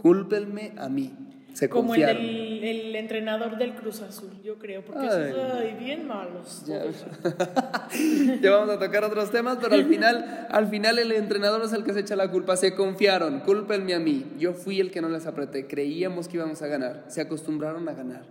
Cúlpenme 0.00 0.74
a 0.76 0.88
mí. 0.88 1.14
Se 1.52 1.68
Como 1.68 1.94
el, 1.94 2.00
confiaron. 2.02 2.22
del- 2.22 2.64
el 2.64 2.96
entrenador 2.96 3.58
del 3.58 3.74
Cruz 3.74 4.00
Azul, 4.02 4.30
yo 4.44 4.58
creo, 4.58 4.84
porque 4.84 5.06
Ay. 5.08 5.30
esos 5.30 5.52
ay, 5.54 5.76
bien 5.78 6.06
malos. 6.06 6.64
Ya. 6.66 6.82
ya 8.40 8.50
vamos 8.50 8.70
a 8.74 8.78
tocar 8.78 9.04
otros 9.04 9.30
temas, 9.30 9.58
pero 9.60 9.74
al 9.74 9.84
final, 9.86 10.46
al 10.50 10.66
final 10.68 10.98
el 10.98 11.12
entrenador 11.12 11.62
es 11.64 11.72
el 11.72 11.84
que 11.84 11.92
se 11.92 12.00
echa 12.00 12.16
la 12.16 12.30
culpa. 12.30 12.56
Se 12.56 12.74
confiaron, 12.74 13.40
cúlpenme 13.40 13.94
a 13.94 13.98
mí. 14.00 14.24
Yo 14.38 14.52
fui 14.52 14.80
el 14.80 14.90
que 14.90 15.00
no 15.00 15.08
les 15.08 15.26
apreté. 15.26 15.66
Creíamos 15.66 16.28
que 16.28 16.36
íbamos 16.36 16.62
a 16.62 16.66
ganar. 16.66 17.04
Se 17.08 17.20
acostumbraron 17.20 17.88
a 17.88 17.92
ganar. 17.94 18.22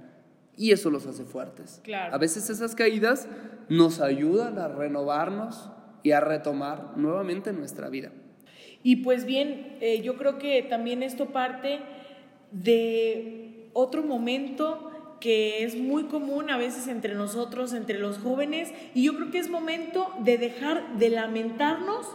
Y 0.55 0.71
eso 0.71 0.89
los 0.89 1.05
hace 1.07 1.23
fuertes. 1.23 1.81
Claro. 1.83 2.13
A 2.13 2.17
veces 2.17 2.49
esas 2.49 2.75
caídas 2.75 3.27
nos 3.69 4.01
ayudan 4.01 4.59
a 4.59 4.67
renovarnos 4.67 5.69
y 6.03 6.11
a 6.11 6.19
retomar 6.19 6.97
nuevamente 6.97 7.53
nuestra 7.53 7.89
vida. 7.89 8.11
Y 8.83 8.97
pues 8.97 9.25
bien, 9.25 9.77
eh, 9.81 10.01
yo 10.01 10.15
creo 10.17 10.37
que 10.37 10.61
también 10.63 11.03
esto 11.03 11.27
parte 11.27 11.79
de 12.51 13.69
otro 13.73 14.03
momento 14.03 14.89
que 15.19 15.63
es 15.63 15.75
muy 15.75 16.05
común 16.05 16.49
a 16.49 16.57
veces 16.57 16.87
entre 16.87 17.13
nosotros, 17.13 17.73
entre 17.73 17.99
los 17.99 18.17
jóvenes, 18.17 18.71
y 18.93 19.03
yo 19.03 19.15
creo 19.15 19.31
que 19.31 19.39
es 19.39 19.49
momento 19.49 20.11
de 20.23 20.37
dejar 20.37 20.97
de 20.97 21.09
lamentarnos 21.09 22.07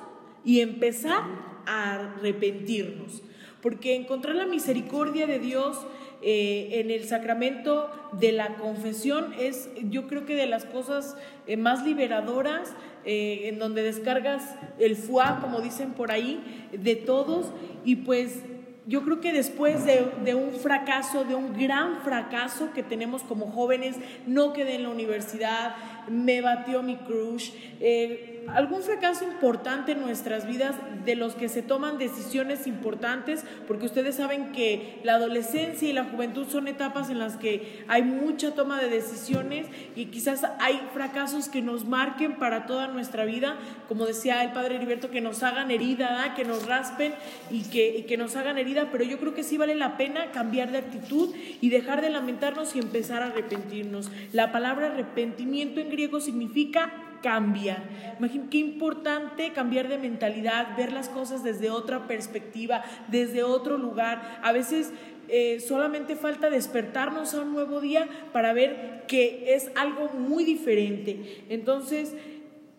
y 0.44 0.60
empezar 0.60 1.22
a 1.66 1.94
arrepentirnos, 1.94 3.22
porque 3.62 3.94
encontrar 3.94 4.36
la 4.36 4.46
misericordia 4.46 5.26
de 5.26 5.38
Dios 5.38 5.86
eh, 6.22 6.80
en 6.80 6.90
el 6.90 7.04
sacramento 7.04 7.90
de 8.12 8.32
la 8.32 8.56
confesión 8.56 9.34
es 9.38 9.68
yo 9.90 10.06
creo 10.06 10.24
que 10.24 10.34
de 10.34 10.46
las 10.46 10.64
cosas 10.64 11.16
eh, 11.46 11.58
más 11.58 11.84
liberadoras, 11.84 12.72
eh, 13.04 13.48
en 13.48 13.58
donde 13.58 13.82
descargas 13.82 14.54
el 14.78 14.96
fuá, 14.96 15.40
como 15.42 15.60
dicen 15.60 15.92
por 15.92 16.10
ahí, 16.10 16.42
de 16.72 16.96
todos, 16.96 17.52
y 17.84 17.96
pues 17.96 18.42
yo 18.86 19.02
creo 19.02 19.20
que 19.20 19.32
después 19.32 19.84
de, 19.86 20.34
un 20.34 20.52
fracaso, 20.52 21.24
de 21.24 21.34
un 21.34 21.58
gran 21.58 22.02
fracaso 22.02 22.70
que 22.74 22.82
tenemos 22.82 23.22
como 23.22 23.50
jóvenes, 23.50 23.96
no 24.26 24.52
quedé 24.52 24.74
en 24.74 24.82
la 24.82 24.90
universidad, 24.90 25.74
me 26.08 26.42
batió 26.42 26.82
mi 26.82 26.96
crush, 26.96 27.50
eh, 27.80 28.33
algún 28.48 28.82
fracaso 28.82 29.24
importante 29.24 29.92
en 29.92 30.00
nuestras 30.00 30.46
vidas 30.46 30.74
de 31.04 31.16
los 31.16 31.34
que 31.34 31.48
se 31.48 31.62
toman 31.62 31.98
decisiones 31.98 32.66
importantes, 32.66 33.44
porque 33.66 33.86
ustedes 33.86 34.16
saben 34.16 34.52
que 34.52 35.00
la 35.04 35.14
adolescencia 35.14 35.88
y 35.88 35.92
la 35.92 36.04
juventud 36.04 36.46
son 36.48 36.68
etapas 36.68 37.10
en 37.10 37.18
las 37.18 37.36
que 37.36 37.84
hay 37.88 38.02
mucha 38.02 38.54
toma 38.54 38.80
de 38.80 38.88
decisiones 38.88 39.66
y 39.94 40.06
quizás 40.06 40.42
hay 40.60 40.80
fracasos 40.92 41.48
que 41.48 41.62
nos 41.62 41.84
marquen 41.84 42.36
para 42.36 42.66
toda 42.66 42.88
nuestra 42.88 43.24
vida, 43.24 43.56
como 43.88 44.06
decía 44.06 44.42
el 44.42 44.52
padre 44.52 44.76
Heriberto, 44.76 45.10
que 45.10 45.20
nos 45.20 45.42
hagan 45.42 45.70
herida, 45.70 46.34
que 46.34 46.44
nos 46.44 46.66
raspen 46.66 47.14
y 47.50 47.62
que, 47.64 47.96
y 47.98 48.02
que 48.02 48.16
nos 48.16 48.36
hagan 48.36 48.58
herida, 48.58 48.88
pero 48.90 49.04
yo 49.04 49.18
creo 49.18 49.34
que 49.34 49.42
sí 49.42 49.56
vale 49.56 49.74
la 49.74 49.96
pena 49.96 50.30
cambiar 50.32 50.70
de 50.70 50.78
actitud 50.78 51.34
y 51.60 51.70
dejar 51.70 52.00
de 52.00 52.10
lamentarnos 52.10 52.74
y 52.76 52.78
empezar 52.78 53.22
a 53.22 53.26
arrepentirnos. 53.26 54.10
La 54.32 54.52
palabra 54.52 54.86
arrepentimiento 54.86 55.80
en 55.80 55.90
griego 55.90 56.20
significa 56.20 56.92
cambiar. 57.24 57.82
Imagínate 58.18 58.50
qué 58.50 58.58
importante 58.58 59.52
cambiar 59.54 59.88
de 59.88 59.96
mentalidad, 59.96 60.76
ver 60.76 60.92
las 60.92 61.08
cosas 61.08 61.42
desde 61.42 61.70
otra 61.70 62.06
perspectiva, 62.06 62.84
desde 63.08 63.42
otro 63.42 63.78
lugar. 63.78 64.40
A 64.42 64.52
veces 64.52 64.92
eh, 65.28 65.58
solamente 65.58 66.16
falta 66.16 66.50
despertarnos 66.50 67.32
a 67.32 67.40
un 67.40 67.54
nuevo 67.54 67.80
día 67.80 68.06
para 68.34 68.52
ver 68.52 69.04
que 69.08 69.54
es 69.54 69.70
algo 69.74 70.10
muy 70.10 70.44
diferente. 70.44 71.46
Entonces, 71.48 72.14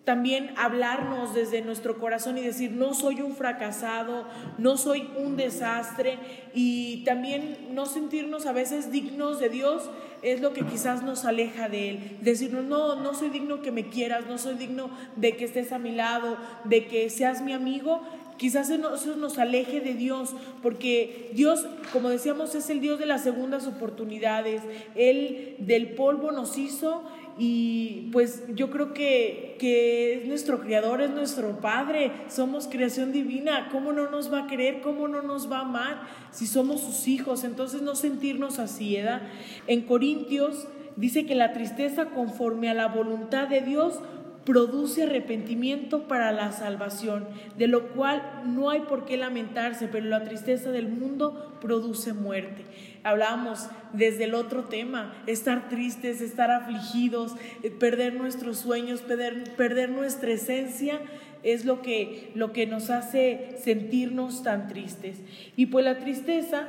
también 0.03 0.53
hablarnos 0.55 1.33
desde 1.33 1.63
nuestro 1.63 1.97
corazón 1.97 2.37
y 2.37 2.41
decir, 2.41 2.71
no 2.71 2.93
soy 2.93 3.21
un 3.21 3.35
fracasado, 3.35 4.27
no 4.59 4.77
soy 4.77 5.09
un 5.17 5.35
desastre, 5.37 6.19
y 6.53 7.03
también 7.03 7.69
no 7.71 7.87
sentirnos 7.87 8.45
a 8.45 8.51
veces 8.51 8.91
dignos 8.91 9.39
de 9.39 9.49
Dios 9.49 9.89
es 10.21 10.41
lo 10.41 10.53
que 10.53 10.65
quizás 10.65 11.03
nos 11.03 11.25
aleja 11.25 11.69
de 11.69 11.89
Él. 11.89 12.17
Decirnos, 12.21 12.63
no, 12.65 12.95
no 12.95 13.13
soy 13.13 13.29
digno 13.29 13.61
que 13.61 13.71
me 13.71 13.89
quieras, 13.89 14.25
no 14.27 14.37
soy 14.37 14.55
digno 14.55 14.89
de 15.15 15.35
que 15.35 15.45
estés 15.45 15.71
a 15.71 15.79
mi 15.79 15.91
lado, 15.91 16.37
de 16.63 16.87
que 16.87 17.09
seas 17.09 17.41
mi 17.41 17.53
amigo. 17.53 18.01
Quizás 18.37 18.69
eso 18.69 19.15
nos 19.15 19.37
aleje 19.37 19.79
de 19.79 19.93
Dios, 19.93 20.35
porque 20.61 21.31
Dios, 21.33 21.65
como 21.93 22.09
decíamos, 22.09 22.53
es 22.55 22.69
el 22.69 22.81
Dios 22.81 22.99
de 22.99 23.05
las 23.05 23.23
segundas 23.23 23.65
oportunidades. 23.65 24.61
Él 24.95 25.55
del 25.59 25.91
polvo 25.91 26.31
nos 26.31 26.57
hizo 26.57 27.03
y 27.37 28.09
pues 28.11 28.43
yo 28.53 28.69
creo 28.69 28.93
que, 28.93 29.55
que, 29.59 30.15
es 30.15 30.27
nuestro 30.27 30.61
creador, 30.61 31.01
es 31.01 31.11
nuestro 31.11 31.59
Padre, 31.59 32.11
somos 32.29 32.67
creación 32.67 33.11
divina, 33.11 33.69
¿cómo 33.71 33.91
no 33.91 34.09
nos 34.09 34.31
va 34.31 34.43
a 34.43 34.47
querer? 34.47 34.81
¿Cómo 34.81 35.07
no 35.07 35.21
nos 35.21 35.51
va 35.51 35.59
a 35.59 35.61
amar 35.61 36.01
si 36.31 36.47
somos 36.47 36.81
sus 36.81 37.07
hijos? 37.07 37.43
Entonces 37.43 37.81
no 37.81 37.95
sentirnos 37.95 38.59
así, 38.59 38.95
¿verdad? 38.95 39.21
En 39.67 39.81
Corintios 39.81 40.67
dice 40.95 41.25
que 41.25 41.35
la 41.35 41.51
tristeza 41.53 42.05
conforme 42.05 42.69
a 42.69 42.73
la 42.73 42.87
voluntad 42.87 43.47
de 43.47 43.61
Dios 43.61 43.99
produce 44.45 45.03
arrepentimiento 45.03 46.07
para 46.07 46.31
la 46.31 46.51
salvación, 46.51 47.27
de 47.57 47.67
lo 47.67 47.89
cual 47.89 48.43
no 48.45 48.69
hay 48.69 48.81
por 48.81 49.05
qué 49.05 49.17
lamentarse, 49.17 49.87
pero 49.87 50.05
la 50.05 50.23
tristeza 50.23 50.71
del 50.71 50.87
mundo 50.87 51.57
produce 51.59 52.13
muerte. 52.13 52.63
Hablábamos 53.03 53.67
desde 53.93 54.25
el 54.25 54.35
otro 54.35 54.65
tema, 54.65 55.15
estar 55.25 55.67
tristes, 55.67 56.21
estar 56.21 56.51
afligidos, 56.51 57.35
eh, 57.63 57.71
perder 57.71 58.13
nuestros 58.13 58.59
sueños, 58.59 59.01
perder, 59.01 59.89
nuestra 59.89 60.31
esencia, 60.31 61.01
es 61.43 61.65
lo 61.65 61.81
que, 61.81 62.31
lo 62.35 62.53
que 62.53 62.65
nos 62.65 62.89
hace 62.89 63.57
sentirnos 63.63 64.43
tan 64.43 64.67
tristes. 64.67 65.17
Y 65.55 65.67
pues 65.67 65.85
la 65.85 65.99
tristeza, 65.99 66.67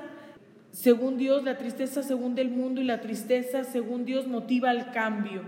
según 0.73 1.17
Dios, 1.17 1.45
la 1.45 1.57
tristeza 1.57 2.03
según 2.03 2.39
el 2.39 2.51
mundo 2.51 2.81
y 2.81 2.85
la 2.85 3.01
tristeza 3.01 3.65
según 3.65 4.05
Dios 4.05 4.27
motiva 4.27 4.71
al 4.71 4.93
cambio 4.93 5.43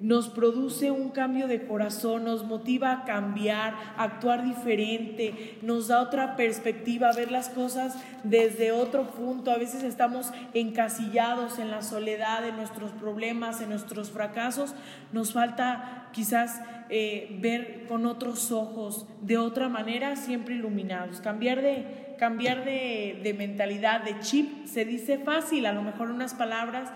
nos 0.00 0.28
produce 0.28 0.90
un 0.90 1.10
cambio 1.10 1.46
de 1.46 1.66
corazón, 1.66 2.24
nos 2.24 2.44
motiva 2.44 2.92
a 2.92 3.04
cambiar, 3.04 3.74
a 3.96 4.04
actuar 4.04 4.44
diferente, 4.44 5.58
nos 5.62 5.88
da 5.88 6.02
otra 6.02 6.36
perspectiva, 6.36 7.12
ver 7.12 7.30
las 7.30 7.48
cosas 7.48 7.96
desde 8.24 8.72
otro 8.72 9.10
punto. 9.12 9.50
A 9.50 9.58
veces 9.58 9.82
estamos 9.82 10.32
encasillados 10.54 11.58
en 11.58 11.70
la 11.70 11.82
soledad, 11.82 12.46
en 12.46 12.56
nuestros 12.56 12.90
problemas, 12.92 13.60
en 13.60 13.70
nuestros 13.70 14.10
fracasos. 14.10 14.74
Nos 15.12 15.32
falta 15.32 16.08
quizás 16.12 16.60
eh, 16.90 17.38
ver 17.40 17.86
con 17.88 18.06
otros 18.06 18.52
ojos, 18.52 19.06
de 19.22 19.38
otra 19.38 19.68
manera, 19.68 20.16
siempre 20.16 20.54
iluminados. 20.54 21.20
Cambiar 21.20 21.62
de, 21.62 22.14
cambiar 22.18 22.64
de, 22.64 23.20
de 23.22 23.34
mentalidad, 23.34 24.02
de 24.02 24.18
chip, 24.20 24.66
se 24.66 24.84
dice 24.84 25.18
fácil, 25.18 25.66
a 25.66 25.72
lo 25.72 25.82
mejor 25.82 26.10
unas 26.10 26.34
palabras 26.34 26.90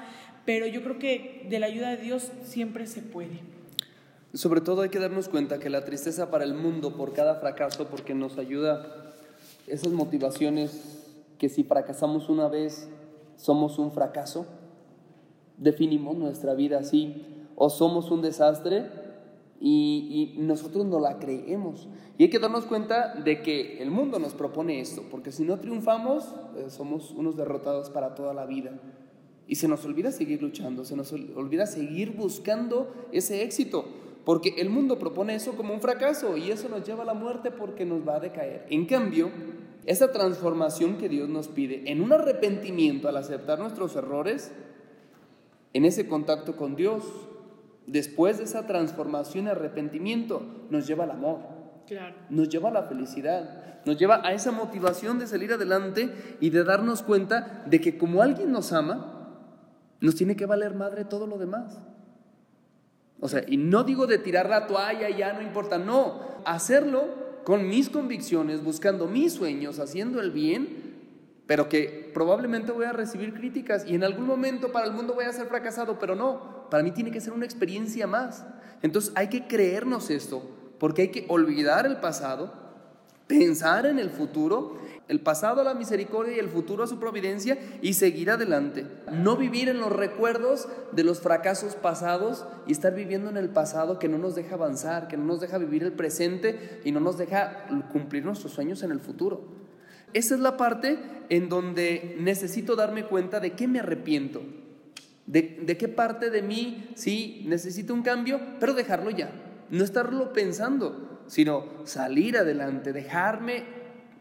pero 0.46 0.66
yo 0.66 0.82
creo 0.82 0.98
que 0.98 1.46
de 1.50 1.58
la 1.58 1.66
ayuda 1.66 1.90
de 1.90 1.98
Dios 1.98 2.30
siempre 2.44 2.86
se 2.86 3.02
puede. 3.02 3.40
Sobre 4.32 4.60
todo 4.60 4.82
hay 4.82 4.90
que 4.90 4.98
darnos 4.98 5.28
cuenta 5.28 5.58
que 5.58 5.70
la 5.70 5.84
tristeza 5.84 6.30
para 6.30 6.44
el 6.44 6.54
mundo 6.54 6.96
por 6.96 7.12
cada 7.12 7.36
fracaso, 7.36 7.88
porque 7.88 8.14
nos 8.14 8.38
ayuda 8.38 9.12
esas 9.66 9.92
motivaciones 9.92 11.02
que 11.38 11.48
si 11.48 11.64
fracasamos 11.64 12.28
una 12.28 12.48
vez 12.48 12.88
somos 13.36 13.78
un 13.78 13.92
fracaso, 13.92 14.46
definimos 15.58 16.16
nuestra 16.16 16.54
vida 16.54 16.78
así, 16.78 17.24
o 17.56 17.70
somos 17.70 18.10
un 18.10 18.22
desastre 18.22 18.86
y, 19.60 20.34
nosotros 20.38 20.84
no 20.86 21.00
la 21.00 21.18
creemos. 21.18 21.88
Y 22.18 22.24
hay 22.24 22.30
que 22.30 22.38
darnos 22.38 22.66
cuenta 22.66 23.14
de 23.14 23.42
que 23.42 23.82
el 23.82 23.90
mundo 23.90 24.18
nos 24.18 24.34
propone 24.34 24.80
esto, 24.80 25.02
porque 25.10 25.32
si 25.32 25.44
no 25.44 25.58
triunfamos, 25.58 26.34
eh, 26.56 26.70
somos 26.70 27.10
unos 27.10 27.36
derrotados 27.36 27.90
para 27.90 28.14
toda 28.14 28.32
la 28.32 28.46
vida. 28.46 28.72
Y 29.48 29.56
se 29.56 29.68
nos 29.68 29.84
olvida 29.84 30.10
seguir 30.10 30.42
luchando, 30.42 30.84
se 30.84 30.96
nos 30.96 31.12
olvida 31.12 31.66
seguir 31.66 32.12
buscando 32.12 33.08
ese 33.12 33.42
éxito, 33.42 33.86
porque 34.24 34.54
el 34.58 34.70
mundo 34.70 34.98
propone 34.98 35.36
eso 35.36 35.52
como 35.56 35.72
un 35.72 35.80
fracaso 35.80 36.36
y 36.36 36.50
eso 36.50 36.68
nos 36.68 36.84
lleva 36.84 37.04
a 37.04 37.06
la 37.06 37.14
muerte 37.14 37.52
porque 37.52 37.84
nos 37.84 38.06
va 38.06 38.16
a 38.16 38.20
decaer. 38.20 38.66
En 38.70 38.86
cambio, 38.86 39.30
esa 39.84 40.10
transformación 40.10 40.98
que 40.98 41.08
Dios 41.08 41.28
nos 41.28 41.46
pide 41.46 41.90
en 41.90 42.02
un 42.02 42.12
arrepentimiento 42.12 43.08
al 43.08 43.16
aceptar 43.16 43.60
nuestros 43.60 43.94
errores, 43.94 44.52
en 45.72 45.84
ese 45.84 46.08
contacto 46.08 46.56
con 46.56 46.74
Dios, 46.74 47.04
después 47.86 48.38
de 48.38 48.44
esa 48.44 48.66
transformación 48.66 49.46
y 49.46 49.50
arrepentimiento, 49.50 50.42
nos 50.70 50.88
lleva 50.88 51.04
al 51.04 51.12
amor, 51.12 51.38
claro. 51.86 52.16
nos 52.30 52.48
lleva 52.48 52.70
a 52.70 52.72
la 52.72 52.82
felicidad, 52.82 53.82
nos 53.84 53.96
lleva 53.96 54.26
a 54.26 54.32
esa 54.32 54.50
motivación 54.50 55.20
de 55.20 55.28
salir 55.28 55.52
adelante 55.52 56.12
y 56.40 56.50
de 56.50 56.64
darnos 56.64 57.02
cuenta 57.02 57.62
de 57.66 57.80
que 57.80 57.96
como 57.96 58.22
alguien 58.22 58.50
nos 58.50 58.72
ama, 58.72 59.15
nos 60.00 60.14
tiene 60.14 60.36
que 60.36 60.46
valer 60.46 60.74
madre 60.74 61.04
todo 61.04 61.26
lo 61.26 61.38
demás. 61.38 61.78
O 63.20 63.28
sea, 63.28 63.44
y 63.46 63.56
no 63.56 63.84
digo 63.84 64.06
de 64.06 64.18
tirar 64.18 64.48
la 64.48 64.66
toalla 64.66 65.08
ya 65.10 65.32
no 65.32 65.42
importa, 65.42 65.78
no, 65.78 66.20
hacerlo 66.44 67.26
con 67.44 67.68
mis 67.68 67.88
convicciones, 67.88 68.62
buscando 68.62 69.06
mis 69.06 69.32
sueños, 69.32 69.78
haciendo 69.78 70.20
el 70.20 70.32
bien, 70.32 70.96
pero 71.46 71.68
que 71.68 72.10
probablemente 72.12 72.72
voy 72.72 72.86
a 72.86 72.92
recibir 72.92 73.32
críticas 73.32 73.86
y 73.86 73.94
en 73.94 74.04
algún 74.04 74.26
momento 74.26 74.72
para 74.72 74.86
el 74.86 74.92
mundo 74.92 75.14
voy 75.14 75.24
a 75.24 75.32
ser 75.32 75.46
fracasado, 75.46 75.98
pero 75.98 76.14
no, 76.14 76.68
para 76.70 76.82
mí 76.82 76.90
tiene 76.90 77.10
que 77.10 77.20
ser 77.20 77.32
una 77.32 77.44
experiencia 77.44 78.06
más. 78.06 78.44
Entonces 78.82 79.12
hay 79.14 79.28
que 79.28 79.46
creernos 79.46 80.10
esto, 80.10 80.42
porque 80.78 81.02
hay 81.02 81.08
que 81.08 81.24
olvidar 81.28 81.86
el 81.86 81.98
pasado, 81.98 82.65
pensar 83.26 83.86
en 83.86 83.98
el 83.98 84.10
futuro, 84.10 84.78
el 85.08 85.20
pasado 85.20 85.60
a 85.60 85.64
la 85.64 85.74
misericordia 85.74 86.36
y 86.36 86.38
el 86.38 86.48
futuro 86.48 86.84
a 86.84 86.86
su 86.86 86.98
providencia 86.98 87.58
y 87.82 87.94
seguir 87.94 88.30
adelante. 88.30 88.86
No 89.12 89.36
vivir 89.36 89.68
en 89.68 89.78
los 89.80 89.92
recuerdos 89.92 90.68
de 90.92 91.04
los 91.04 91.20
fracasos 91.20 91.74
pasados 91.74 92.44
y 92.66 92.72
estar 92.72 92.94
viviendo 92.94 93.30
en 93.30 93.36
el 93.36 93.50
pasado 93.50 93.98
que 93.98 94.08
no 94.08 94.18
nos 94.18 94.34
deja 94.34 94.54
avanzar, 94.54 95.08
que 95.08 95.16
no 95.16 95.24
nos 95.24 95.40
deja 95.40 95.58
vivir 95.58 95.82
el 95.82 95.92
presente 95.92 96.80
y 96.84 96.92
no 96.92 97.00
nos 97.00 97.18
deja 97.18 97.66
cumplir 97.92 98.24
nuestros 98.24 98.52
sueños 98.52 98.82
en 98.82 98.90
el 98.90 99.00
futuro. 99.00 99.44
Esa 100.12 100.34
es 100.34 100.40
la 100.40 100.56
parte 100.56 100.98
en 101.28 101.48
donde 101.48 102.16
necesito 102.18 102.76
darme 102.76 103.04
cuenta 103.04 103.40
de 103.40 103.52
qué 103.52 103.68
me 103.68 103.80
arrepiento, 103.80 104.42
de, 105.26 105.60
de 105.62 105.76
qué 105.76 105.88
parte 105.88 106.30
de 106.30 106.42
mí 106.42 106.90
sí 106.94 107.44
necesito 107.46 107.92
un 107.92 108.02
cambio, 108.02 108.40
pero 108.60 108.74
dejarlo 108.74 109.10
ya, 109.10 109.30
no 109.70 109.84
estarlo 109.84 110.32
pensando, 110.32 111.15
sino 111.26 111.64
salir 111.84 112.36
adelante, 112.36 112.92
dejarme 112.92 113.64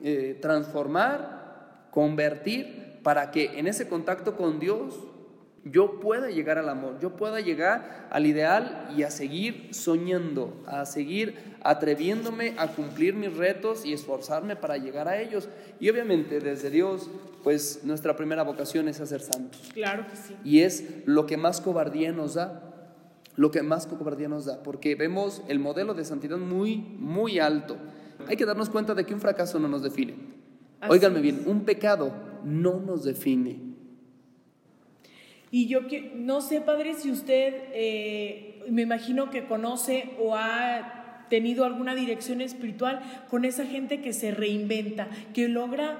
eh, 0.01 0.37
transformar, 0.41 1.87
convertir, 1.91 2.99
para 3.01 3.31
que 3.31 3.59
en 3.59 3.67
ese 3.67 3.87
contacto 3.87 4.35
con 4.35 4.59
Dios 4.59 4.95
yo 5.63 5.99
pueda 5.99 6.29
llegar 6.29 6.59
al 6.59 6.69
amor, 6.69 6.99
yo 6.99 7.15
pueda 7.15 7.39
llegar 7.39 8.07
al 8.11 8.27
ideal 8.27 8.87
y 8.95 9.01
a 9.01 9.09
seguir 9.09 9.69
soñando, 9.73 10.63
a 10.67 10.85
seguir 10.85 11.55
atreviéndome 11.63 12.53
a 12.57 12.67
cumplir 12.67 13.15
mis 13.15 13.35
retos 13.35 13.83
y 13.83 13.93
esforzarme 13.93 14.55
para 14.55 14.77
llegar 14.77 15.07
a 15.07 15.19
ellos. 15.19 15.49
Y 15.79 15.89
obviamente 15.89 16.39
desde 16.39 16.69
Dios, 16.69 17.09
pues 17.43 17.79
nuestra 17.83 18.15
primera 18.15 18.43
vocación 18.43 18.87
es 18.87 19.01
hacer 19.01 19.21
santos. 19.21 19.71
Claro 19.73 20.05
que 20.07 20.15
sí. 20.15 20.35
Y 20.43 20.59
es 20.61 20.83
lo 21.05 21.25
que 21.25 21.37
más 21.37 21.61
cobardía 21.61 22.11
nos 22.11 22.35
da, 22.35 22.64
lo 23.35 23.51
que 23.51 23.61
más 23.61 23.87
cobardía 23.87 24.27
nos 24.29 24.45
da, 24.45 24.63
porque 24.63 24.95
vemos 24.95 25.43
el 25.47 25.59
modelo 25.59 25.93
de 25.93 26.05
santidad 26.05 26.37
muy, 26.37 26.77
muy 26.77 27.39
alto. 27.39 27.77
Hay 28.27 28.37
que 28.37 28.45
darnos 28.45 28.69
cuenta 28.69 28.93
de 28.95 29.05
que 29.05 29.13
un 29.13 29.21
fracaso 29.21 29.59
no 29.59 29.67
nos 29.67 29.83
define. 29.83 30.15
Óiganme 30.87 31.21
bien, 31.21 31.43
un 31.45 31.61
pecado 31.65 32.13
no 32.43 32.79
nos 32.79 33.03
define. 33.03 33.59
Y 35.51 35.67
yo 35.67 35.87
que, 35.87 36.11
no 36.15 36.41
sé, 36.41 36.61
padre, 36.61 36.95
si 36.95 37.11
usted, 37.11 37.53
eh, 37.73 38.63
me 38.69 38.81
imagino 38.81 39.29
que 39.29 39.45
conoce 39.45 40.13
o 40.19 40.35
ha 40.35 41.27
tenido 41.29 41.65
alguna 41.65 41.95
dirección 41.95 42.41
espiritual 42.41 43.01
con 43.29 43.45
esa 43.45 43.65
gente 43.65 44.01
que 44.01 44.13
se 44.13 44.31
reinventa, 44.31 45.07
que 45.33 45.47
logra 45.47 45.99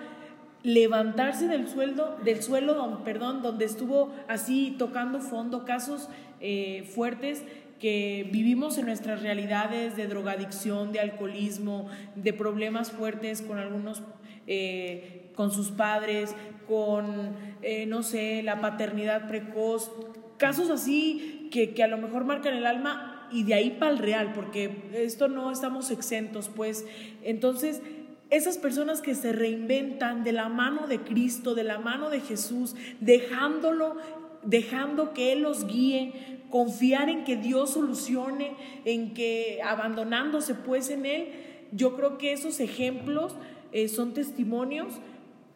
levantarse 0.66 1.48
del 1.48 1.68
sueldo, 1.68 2.18
del 2.24 2.42
suelo, 2.42 3.04
perdón, 3.06 3.44
donde 3.44 3.66
estuvo 3.66 4.12
así 4.28 4.76
tocando 4.80 5.22
fondo, 5.22 5.64
casos 5.64 6.10
eh, 6.42 6.90
fuertes 6.96 7.44
que 7.80 8.28
vivimos 8.32 8.80
en 8.80 8.88
nuestras 8.88 9.22
realidades 9.22 9.96
de 9.96 10.08
drogadicción, 10.08 10.92
de 10.92 11.02
alcoholismo, 11.02 11.88
de 12.16 12.34
problemas 12.34 12.92
fuertes 12.92 13.44
con 13.44 13.60
algunos, 13.60 14.02
eh, 14.48 15.30
con 15.36 15.52
sus 15.52 15.70
padres, 15.70 16.36
con, 16.68 17.36
eh, 17.62 17.86
no 17.86 18.02
sé, 18.02 18.42
la 18.42 18.60
paternidad 18.60 19.28
precoz, 19.28 19.92
casos 20.38 20.72
así 20.72 21.48
que, 21.52 21.76
que 21.76 21.84
a 21.84 21.88
lo 21.88 22.00
mejor 22.00 22.26
marcan 22.26 22.56
el 22.56 22.66
alma 22.66 23.28
y 23.32 23.44
de 23.44 23.54
ahí 23.54 23.78
para 23.80 23.92
el 23.92 24.00
real, 24.00 24.34
porque 24.34 24.90
esto 24.94 25.28
no 25.28 25.52
estamos 25.52 25.92
exentos, 25.92 26.50
pues. 26.50 26.86
Entonces, 27.24 27.82
esas 28.30 28.58
personas 28.58 29.02
que 29.02 29.16
se 29.16 29.32
reinventan 29.32 30.24
de 30.24 30.32
la 30.32 30.50
mano 30.50 30.88
de 30.88 31.00
Cristo, 31.00 31.56
de 31.56 31.64
la 31.64 31.80
mano 31.80 32.10
de 32.10 32.22
Jesús, 32.22 32.76
dejándolo, 33.00 33.98
dejando 34.44 35.14
que 35.14 35.32
Él 35.32 35.42
los 35.42 35.68
guíe, 35.68 36.42
confiar 36.50 37.10
en 37.10 37.24
que 37.24 37.36
Dios 37.36 37.72
solucione, 37.72 38.56
en 38.86 39.14
que 39.14 39.60
abandonándose 39.64 40.56
pues 40.56 40.90
en 40.90 41.06
Él, 41.06 41.28
yo 41.72 41.96
creo 41.96 42.18
que 42.18 42.34
esos 42.34 42.60
ejemplos 42.60 43.36
eh, 43.72 43.88
son 43.88 44.14
testimonios 44.14 44.94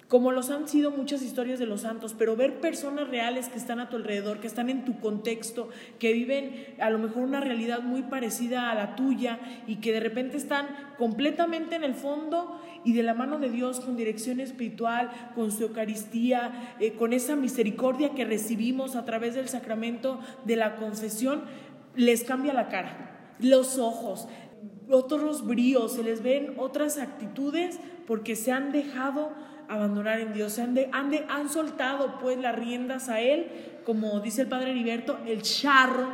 como 0.10 0.32
los 0.32 0.50
han 0.50 0.68
sido 0.68 0.90
muchas 0.90 1.22
historias 1.22 1.60
de 1.60 1.68
los 1.68 1.82
santos, 1.82 2.16
pero 2.18 2.36
ver 2.36 2.60
personas 2.60 3.08
reales 3.08 3.48
que 3.48 3.60
están 3.60 3.80
a 3.80 3.90
tu 3.90 3.96
alrededor, 3.96 4.40
que 4.40 4.48
están 4.48 4.72
en 4.72 4.84
tu 4.84 5.00
contexto, 5.00 5.70
que 6.00 6.14
viven 6.14 6.66
a 6.80 6.90
lo 6.90 6.98
mejor 6.98 7.22
una 7.22 7.40
realidad 7.40 7.84
muy 7.84 8.02
parecida 8.02 8.72
a 8.72 8.76
la 8.76 8.96
tuya 8.96 9.40
y 9.68 9.76
que 9.76 9.94
de 9.94 10.00
repente 10.00 10.36
están 10.36 10.66
completamente 10.98 11.76
en 11.76 11.84
el 11.84 11.94
fondo 11.94 12.60
y 12.84 12.94
de 12.94 13.04
la 13.04 13.14
mano 13.14 13.38
de 13.38 13.52
Dios 13.52 13.82
con 13.82 13.98
dirección 13.98 14.40
espiritual, 14.40 15.12
con 15.36 15.52
su 15.52 15.66
Eucaristía, 15.66 16.76
eh, 16.80 16.94
con 16.94 17.14
esa 17.14 17.36
misericordia 17.36 18.16
que 18.16 18.26
recibimos 18.26 18.96
a 18.96 19.06
través 19.06 19.36
del 19.36 19.48
sacramento 19.48 20.20
de 20.44 20.56
la 20.56 20.78
confesión, 20.78 21.44
les 21.96 22.24
cambia 22.24 22.54
la 22.54 22.68
cara, 22.68 23.36
los 23.40 23.78
ojos, 23.78 24.28
otros 24.90 25.46
bríos, 25.46 25.94
se 25.94 26.04
les 26.04 26.24
ven 26.24 26.56
otras 26.58 26.98
actitudes 26.98 27.80
porque 28.08 28.36
se 28.36 28.52
han 28.52 28.72
dejado 28.72 29.34
abandonar 29.70 30.20
en 30.20 30.34
Dios, 30.34 30.58
han, 30.60 30.78
han, 30.92 31.12
han 31.30 31.50
soltado 31.50 32.18
pues 32.20 32.38
las 32.38 32.56
riendas 32.56 33.08
a 33.08 33.22
Él, 33.22 33.48
como 33.86 34.20
dice 34.20 34.42
el 34.42 34.48
Padre 34.48 34.72
Heriberto, 34.72 35.20
el 35.26 35.42
charro, 35.42 36.08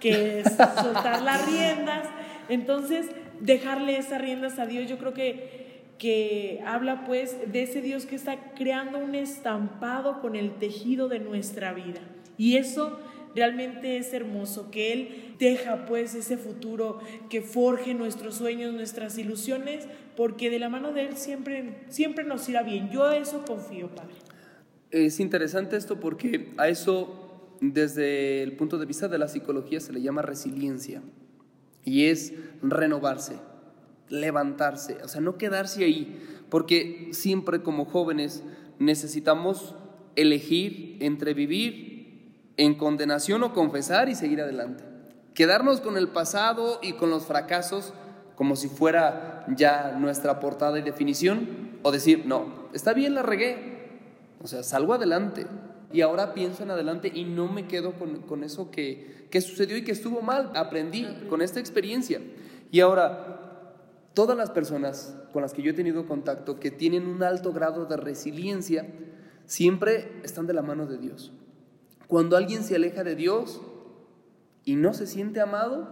que 0.00 0.40
es 0.40 0.52
soltar 0.82 1.22
las 1.22 1.46
riendas. 1.46 2.08
Entonces, 2.48 3.06
dejarle 3.40 3.98
esas 3.98 4.20
riendas 4.20 4.58
a 4.58 4.66
Dios, 4.66 4.88
yo 4.88 4.98
creo 4.98 5.14
que, 5.14 5.82
que 5.98 6.62
habla 6.66 7.04
pues 7.04 7.36
de 7.52 7.62
ese 7.62 7.80
Dios 7.80 8.06
que 8.06 8.16
está 8.16 8.36
creando 8.54 8.98
un 8.98 9.14
estampado 9.14 10.20
con 10.20 10.34
el 10.34 10.54
tejido 10.54 11.08
de 11.08 11.20
nuestra 11.20 11.72
vida. 11.72 12.00
Y 12.36 12.56
eso 12.56 12.98
realmente 13.34 13.96
es 13.98 14.12
hermoso, 14.12 14.70
que 14.70 14.92
Él 14.92 15.34
deja 15.38 15.86
pues 15.86 16.14
ese 16.14 16.36
futuro 16.36 17.00
que 17.28 17.42
forje 17.42 17.94
nuestros 17.94 18.36
sueños, 18.36 18.72
nuestras 18.72 19.18
ilusiones, 19.18 19.86
porque 20.16 20.50
de 20.50 20.58
la 20.58 20.68
mano 20.68 20.92
de 20.92 21.06
Él 21.06 21.16
siempre, 21.16 21.84
siempre 21.88 22.24
nos 22.24 22.48
irá 22.48 22.62
bien. 22.62 22.90
Yo 22.90 23.04
a 23.04 23.16
eso 23.16 23.44
confío, 23.44 23.88
Padre. 23.88 24.14
Es 24.90 25.18
interesante 25.20 25.76
esto 25.76 25.98
porque 25.98 26.52
a 26.56 26.68
eso, 26.68 27.56
desde 27.60 28.42
el 28.42 28.52
punto 28.56 28.78
de 28.78 28.86
vista 28.86 29.08
de 29.08 29.18
la 29.18 29.28
psicología, 29.28 29.80
se 29.80 29.92
le 29.92 30.02
llama 30.02 30.22
resiliencia. 30.22 31.02
Y 31.84 32.06
es 32.06 32.32
renovarse, 32.62 33.34
levantarse, 34.08 34.98
o 35.02 35.08
sea, 35.08 35.20
no 35.20 35.36
quedarse 35.36 35.84
ahí, 35.84 36.18
porque 36.48 37.08
siempre 37.12 37.62
como 37.62 37.84
jóvenes 37.84 38.42
necesitamos 38.78 39.74
elegir 40.16 40.96
entre 41.00 41.34
vivir 41.34 42.04
en 42.56 42.76
condenación 42.76 43.42
o 43.42 43.52
confesar 43.52 44.08
y 44.08 44.14
seguir 44.14 44.40
adelante. 44.40 44.84
Quedarnos 45.34 45.80
con 45.80 45.96
el 45.96 46.08
pasado 46.08 46.78
y 46.82 46.92
con 46.92 47.10
los 47.10 47.26
fracasos 47.26 47.92
como 48.36 48.56
si 48.56 48.68
fuera 48.68 49.44
ya 49.56 49.96
nuestra 49.98 50.40
portada 50.40 50.78
y 50.78 50.82
definición, 50.82 51.78
o 51.82 51.92
decir, 51.92 52.24
no, 52.26 52.68
está 52.72 52.92
bien, 52.92 53.14
la 53.14 53.22
regué, 53.22 54.00
o 54.42 54.46
sea, 54.46 54.62
salgo 54.62 54.94
adelante 54.94 55.46
y 55.92 56.00
ahora 56.00 56.34
pienso 56.34 56.62
en 56.62 56.70
adelante 56.70 57.10
y 57.14 57.24
no 57.24 57.46
me 57.46 57.68
quedo 57.68 57.92
con, 57.92 58.42
eso 58.42 58.70
que, 58.70 59.28
que, 59.30 59.40
sucedió 59.40 59.76
y 59.76 59.84
que 59.84 59.92
estuvo 59.92 60.22
mal, 60.22 60.50
aprendí 60.56 61.06
con 61.28 61.40
esta 61.40 61.60
experiencia. 61.60 62.20
Y 62.72 62.80
ahora, 62.80 63.80
todas 64.12 64.36
las 64.36 64.50
personas 64.50 65.16
con 65.32 65.42
las 65.42 65.52
que 65.52 65.62
yo 65.62 65.70
he 65.70 65.74
tenido 65.74 66.06
contacto 66.08 66.58
que 66.58 66.72
tienen 66.72 67.06
un 67.06 67.22
alto 67.22 67.52
grado 67.52 67.86
de 67.86 67.96
resiliencia, 67.96 68.86
siempre 69.46 70.20
están 70.24 70.46
de 70.46 70.54
la 70.54 70.62
mano 70.62 70.86
de 70.86 70.98
Dios. 70.98 71.32
Cuando 72.08 72.36
alguien 72.36 72.64
se 72.64 72.74
aleja 72.74 73.04
de 73.04 73.14
Dios 73.14 73.60
y 74.64 74.74
no 74.74 74.94
se 74.94 75.06
siente 75.06 75.40
amado, 75.40 75.88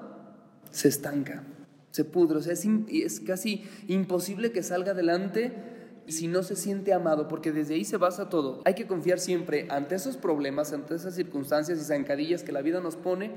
se 0.71 0.89
estanca 0.89 1.45
se 1.93 2.05
pudre. 2.05 2.39
O 2.39 2.43
sea, 2.43 2.55
es, 2.55 3.21
casi 3.21 3.65
imposible 3.87 4.51
que 4.51 4.65
salga 4.65 4.91
adelante 4.91 5.53
si 6.09 6.27
no 6.27 6.43
se 6.43 6.57
siente 6.57 6.93
amado, 6.93 7.29
porque 7.29 7.53
desde 7.53 7.75
ahí 7.75 7.85
se 7.85 7.97
basa 7.97 8.29
todo. 8.29 8.61
Hay 8.65 8.75
que 8.75 8.89
confiar 8.89 9.21
siempre 9.21 9.69
ante 9.71 9.95
esos 9.95 10.17
problemas, 10.17 10.73
ante 10.73 10.97
esas 10.97 11.15
circunstancias 11.15 11.79
y 11.79 11.85
zancadillas 11.85 12.43
que 12.43 12.51
la 12.51 12.61
vida 12.61 12.81
nos 12.81 12.97
pone, 12.97 13.31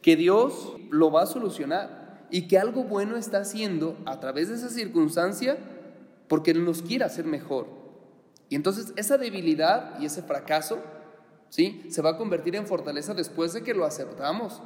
que 0.00 0.16
Dios 0.16 0.76
lo 0.90 1.10
va 1.10 1.24
a 1.24 1.26
solucionar 1.26 2.26
y 2.30 2.48
que 2.48 2.58
algo 2.58 2.84
bueno 2.84 3.16
está 3.16 3.38
haciendo 3.38 3.98
a 4.06 4.18
través 4.18 4.48
de 4.48 4.54
esa 4.54 4.70
circunstancia 4.70 5.58
porque 6.26 6.52
Él 6.52 6.64
nos 6.64 6.80
quiere 6.82 7.04
hacer 7.04 7.26
mejor. 7.26 7.66
Y 8.48 8.54
entonces 8.54 8.92
esa 8.96 9.18
debilidad 9.18 10.00
y 10.00 10.06
ese 10.06 10.22
fracaso, 10.22 10.78
¿sí? 11.50 11.84
Se 11.90 12.02
va 12.02 12.10
a 12.10 12.16
convertir 12.16 12.56
en 12.56 12.66
fortaleza 12.66 13.12
después 13.12 13.52
de 13.52 13.62
que 13.62 13.74
lo 13.74 13.84
aceptamos 13.84 14.62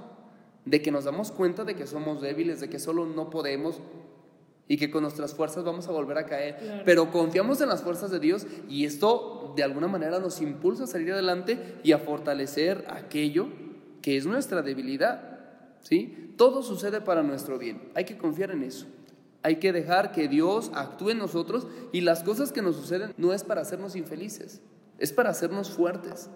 de 0.64 0.82
que 0.82 0.90
nos 0.90 1.04
damos 1.04 1.32
cuenta 1.32 1.64
de 1.64 1.74
que 1.74 1.86
somos 1.86 2.20
débiles, 2.20 2.60
de 2.60 2.68
que 2.68 2.78
solo 2.78 3.06
no 3.06 3.30
podemos 3.30 3.80
y 4.68 4.76
que 4.76 4.90
con 4.90 5.02
nuestras 5.02 5.34
fuerzas 5.34 5.64
vamos 5.64 5.88
a 5.88 5.92
volver 5.92 6.18
a 6.18 6.26
caer. 6.26 6.82
Pero 6.84 7.10
confiamos 7.10 7.60
en 7.60 7.68
las 7.68 7.82
fuerzas 7.82 8.10
de 8.10 8.20
Dios 8.20 8.46
y 8.68 8.84
esto 8.84 9.52
de 9.56 9.64
alguna 9.64 9.88
manera 9.88 10.20
nos 10.20 10.40
impulsa 10.40 10.84
a 10.84 10.86
salir 10.86 11.12
adelante 11.12 11.78
y 11.82 11.92
a 11.92 11.98
fortalecer 11.98 12.84
aquello 12.88 13.48
que 14.00 14.16
es 14.16 14.26
nuestra 14.26 14.62
debilidad. 14.62 15.40
¿sí? 15.80 16.34
Todo 16.36 16.62
sucede 16.62 17.00
para 17.00 17.22
nuestro 17.22 17.58
bien. 17.58 17.90
Hay 17.94 18.04
que 18.04 18.16
confiar 18.16 18.52
en 18.52 18.62
eso. 18.62 18.86
Hay 19.42 19.56
que 19.56 19.72
dejar 19.72 20.12
que 20.12 20.28
Dios 20.28 20.70
actúe 20.74 21.10
en 21.10 21.18
nosotros 21.18 21.66
y 21.92 22.02
las 22.02 22.22
cosas 22.22 22.52
que 22.52 22.62
nos 22.62 22.76
suceden 22.76 23.14
no 23.16 23.32
es 23.32 23.42
para 23.42 23.62
hacernos 23.62 23.96
infelices, 23.96 24.60
es 24.98 25.12
para 25.12 25.30
hacernos 25.30 25.70
fuertes, 25.70 26.28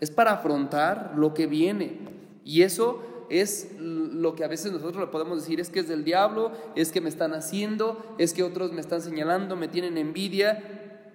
es 0.00 0.10
para 0.10 0.32
afrontar 0.32 1.14
lo 1.16 1.34
que 1.34 1.46
viene. 1.46 2.00
Y 2.44 2.62
eso 2.62 3.00
es 3.30 3.72
lo 3.78 4.34
que 4.34 4.44
a 4.44 4.48
veces 4.48 4.72
nosotros 4.72 5.04
le 5.04 5.10
podemos 5.10 5.40
decir, 5.40 5.60
es 5.60 5.70
que 5.70 5.80
es 5.80 5.88
del 5.88 6.04
diablo, 6.04 6.52
es 6.76 6.92
que 6.92 7.00
me 7.00 7.08
están 7.08 7.34
haciendo, 7.34 8.14
es 8.18 8.32
que 8.32 8.42
otros 8.42 8.72
me 8.72 8.80
están 8.80 9.02
señalando, 9.02 9.56
me 9.56 9.68
tienen 9.68 9.98
envidia. 9.98 11.12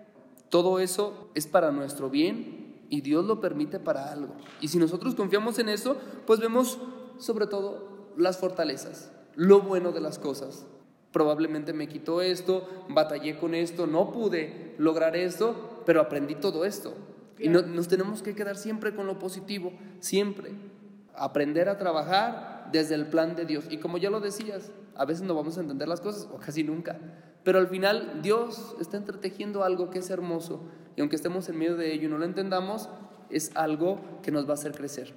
Todo 0.50 0.80
eso 0.80 1.30
es 1.34 1.48
para 1.48 1.72
nuestro 1.72 2.10
bien 2.10 2.86
y 2.90 3.02
Dios 3.02 3.26
lo 3.26 3.42
permite 3.42 3.80
para 3.80 4.12
algo. 4.12 4.36
Y 4.62 4.68
si 4.68 4.78
nosotros 4.78 5.16
confiamos 5.16 5.58
en 5.60 5.70
eso, 5.70 5.98
pues 6.28 6.40
vemos 6.40 6.78
sobre 7.18 7.48
todo 7.48 8.12
las 8.18 8.38
fortalezas, 8.38 9.12
lo 9.36 9.62
bueno 9.62 9.92
de 9.92 10.02
las 10.02 10.20
cosas. 10.20 10.68
Probablemente 11.12 11.74
me 11.74 11.88
quitó 11.88 12.22
esto, 12.22 12.68
batallé 12.90 13.38
con 13.38 13.56
esto, 13.56 13.88
no 13.88 14.12
pude 14.12 14.76
lograr 14.78 15.16
esto, 15.16 15.82
pero 15.86 16.02
aprendí 16.02 16.36
todo 16.36 16.66
esto. 16.66 16.94
Y 17.40 17.50
nos 17.50 17.88
tenemos 17.88 18.22
que 18.22 18.36
quedar 18.36 18.58
siempre 18.58 18.96
con 18.96 19.08
lo 19.08 19.20
positivo, 19.20 19.74
siempre. 20.00 20.52
Aprender 21.16 21.70
a 21.70 21.78
trabajar 21.78 22.70
desde 22.72 22.96
el 22.96 23.08
plan 23.08 23.36
de 23.36 23.46
Dios. 23.46 23.66
Y 23.70 23.78
como 23.78 23.98
ya 23.98 24.10
lo 24.10 24.20
decías, 24.20 24.72
a 24.96 25.06
veces 25.06 25.24
no 25.24 25.36
vamos 25.36 25.58
a 25.58 25.62
entender 25.62 25.88
las 25.88 26.02
cosas, 26.02 26.28
o 26.32 26.38
casi 26.38 26.64
nunca. 26.64 26.98
Pero 27.44 27.60
al 27.60 27.68
final 27.68 28.22
Dios 28.22 28.76
está 28.80 28.98
entretejiendo 28.98 29.64
algo 29.64 29.90
que 29.90 30.00
es 30.00 30.10
hermoso. 30.10 30.70
Y 30.96 31.02
aunque 31.02 31.16
estemos 31.16 31.50
en 31.50 31.58
medio 31.58 31.76
de 31.76 31.94
ello 31.94 32.08
y 32.08 32.12
no 32.12 32.18
lo 32.18 32.26
entendamos, 32.26 32.90
es 33.30 33.52
algo 33.56 34.00
que 34.22 34.32
nos 34.32 34.46
va 34.48 34.52
a 34.52 34.54
hacer 34.54 34.74
crecer. 34.74 35.14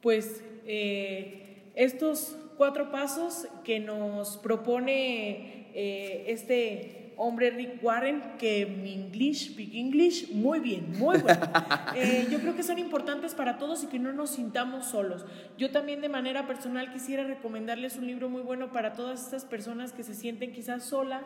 Pues 0.00 0.42
eh, 0.66 1.72
estos 1.74 2.36
cuatro 2.56 2.90
pasos 2.90 3.46
que 3.64 3.80
nos 3.80 4.36
propone 4.38 5.70
eh, 5.74 6.24
este 6.28 7.05
hombre 7.16 7.50
Rick 7.50 7.82
Warren, 7.82 8.22
que 8.38 8.66
mi 8.66 8.92
English, 8.92 9.56
Big 9.56 9.74
English, 9.74 10.30
muy 10.32 10.60
bien, 10.60 10.92
muy 10.98 11.18
bueno. 11.18 11.40
Eh, 11.94 12.26
yo 12.30 12.40
creo 12.40 12.54
que 12.54 12.62
son 12.62 12.78
importantes 12.78 13.34
para 13.34 13.56
todos 13.56 13.82
y 13.84 13.86
que 13.86 13.98
no 13.98 14.12
nos 14.12 14.30
sintamos 14.30 14.86
solos. 14.86 15.24
Yo 15.56 15.70
también 15.70 16.02
de 16.02 16.10
manera 16.10 16.46
personal 16.46 16.92
quisiera 16.92 17.24
recomendarles 17.24 17.96
un 17.96 18.06
libro 18.06 18.28
muy 18.28 18.42
bueno 18.42 18.70
para 18.70 18.92
todas 18.92 19.24
estas 19.24 19.46
personas 19.46 19.92
que 19.92 20.02
se 20.02 20.14
sienten 20.14 20.52
quizás 20.52 20.84
solas. 20.84 21.22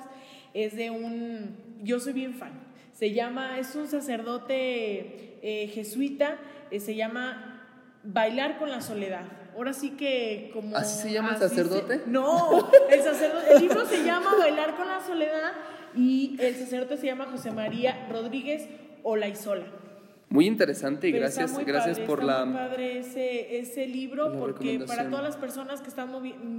Es 0.54 0.76
de 0.76 0.90
un, 0.90 1.56
yo 1.82 1.98
soy 1.98 2.12
bien 2.12 2.34
fan. 2.34 2.52
Se 2.92 3.12
llama, 3.12 3.58
es 3.58 3.74
un 3.74 3.88
sacerdote 3.88 5.38
eh, 5.42 5.68
jesuita, 5.74 6.38
eh, 6.70 6.78
se 6.78 6.94
llama 6.94 7.66
Bailar 8.04 8.58
con 8.58 8.70
la 8.70 8.80
soledad. 8.80 9.24
Ahora 9.56 9.72
sí 9.72 9.90
que 9.90 10.50
como... 10.52 10.76
¿Así 10.76 11.02
se 11.02 11.12
llama 11.12 11.30
el 11.30 11.38
sacerdote? 11.38 12.02
no, 12.06 12.70
el, 12.90 13.02
sacerdote, 13.02 13.54
el 13.54 13.60
libro 13.62 13.84
se 13.86 14.04
llama 14.04 14.36
Bailar 14.38 14.76
con 14.76 14.86
la 14.86 15.00
soledad 15.00 15.52
y 15.94 16.36
el 16.40 16.54
sacerdote 16.54 16.96
se 16.96 17.06
llama 17.06 17.26
José 17.30 17.50
María 17.50 18.06
Rodríguez 18.10 18.66
Olaizola. 19.02 19.64
Muy 20.32 20.46
interesante 20.46 21.08
y 21.08 21.10
gracias, 21.10 21.58
gracias 21.66 21.98
por 21.98 22.22
la. 22.22 22.44
Muy 22.44 22.54
padre 22.54 23.00
ese, 23.00 23.58
ese 23.58 23.88
libro 23.88 24.32
porque 24.38 24.78
para 24.86 25.10
todas 25.10 25.24
las 25.24 25.36
personas 25.36 25.80
que 25.80 25.88
están 25.88 26.08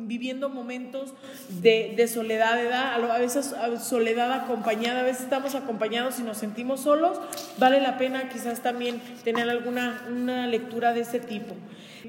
viviendo 0.09 0.49
momentos 0.49 1.13
de, 1.61 1.93
de 1.95 2.07
soledad, 2.09 2.59
a 2.69 3.17
veces 3.17 3.55
soledad 3.79 4.33
acompañada, 4.33 4.99
a 4.99 5.03
veces 5.03 5.23
estamos 5.23 5.55
acompañados 5.55 6.19
y 6.19 6.23
nos 6.23 6.37
sentimos 6.37 6.81
solos, 6.81 7.21
vale 7.59 7.79
la 7.79 7.97
pena 7.97 8.27
quizás 8.27 8.61
también 8.61 8.99
tener 9.23 9.49
alguna 9.49 10.05
una 10.11 10.47
lectura 10.47 10.93
de 10.93 11.01
ese 11.01 11.21
tipo. 11.21 11.55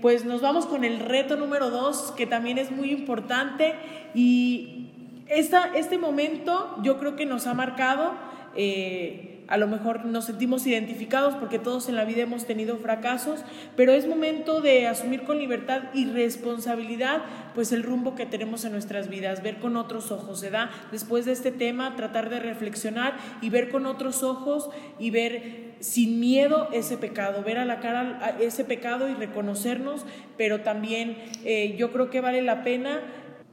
Pues 0.00 0.24
nos 0.24 0.40
vamos 0.40 0.66
con 0.66 0.82
el 0.82 0.98
reto 0.98 1.36
número 1.36 1.70
dos, 1.70 2.12
que 2.16 2.26
también 2.26 2.58
es 2.58 2.72
muy 2.72 2.90
importante 2.90 3.74
y 4.16 4.88
este 5.32 5.98
momento 5.98 6.76
yo 6.82 6.98
creo 6.98 7.16
que 7.16 7.26
nos 7.26 7.46
ha 7.46 7.54
marcado, 7.54 8.14
eh, 8.54 9.44
a 9.48 9.56
lo 9.56 9.66
mejor 9.66 10.04
nos 10.04 10.26
sentimos 10.26 10.66
identificados 10.66 11.34
porque 11.34 11.58
todos 11.58 11.88
en 11.88 11.96
la 11.96 12.04
vida 12.04 12.22
hemos 12.22 12.46
tenido 12.46 12.76
fracasos, 12.78 13.44
pero 13.76 13.92
es 13.92 14.06
momento 14.06 14.60
de 14.60 14.86
asumir 14.86 15.24
con 15.24 15.38
libertad 15.38 15.82
y 15.92 16.06
responsabilidad 16.06 17.22
pues 17.54 17.72
el 17.72 17.82
rumbo 17.82 18.14
que 18.14 18.24
tenemos 18.24 18.64
en 18.64 18.72
nuestras 18.72 19.08
vidas, 19.08 19.42
ver 19.42 19.58
con 19.58 19.76
otros 19.76 20.10
ojos, 20.10 20.40
se 20.40 20.50
da 20.50 20.70
después 20.90 21.24
de 21.24 21.32
este 21.32 21.50
tema 21.50 21.96
tratar 21.96 22.30
de 22.30 22.40
reflexionar 22.40 23.16
y 23.40 23.50
ver 23.50 23.70
con 23.70 23.86
otros 23.86 24.22
ojos 24.22 24.70
y 24.98 25.10
ver 25.10 25.72
sin 25.80 26.20
miedo 26.20 26.68
ese 26.72 26.96
pecado, 26.96 27.42
ver 27.42 27.58
a 27.58 27.64
la 27.64 27.80
cara 27.80 28.36
ese 28.40 28.64
pecado 28.64 29.08
y 29.08 29.14
reconocernos, 29.14 30.06
pero 30.38 30.60
también 30.60 31.18
eh, 31.44 31.74
yo 31.76 31.92
creo 31.92 32.08
que 32.08 32.20
vale 32.20 32.40
la 32.40 32.62
pena 32.62 33.00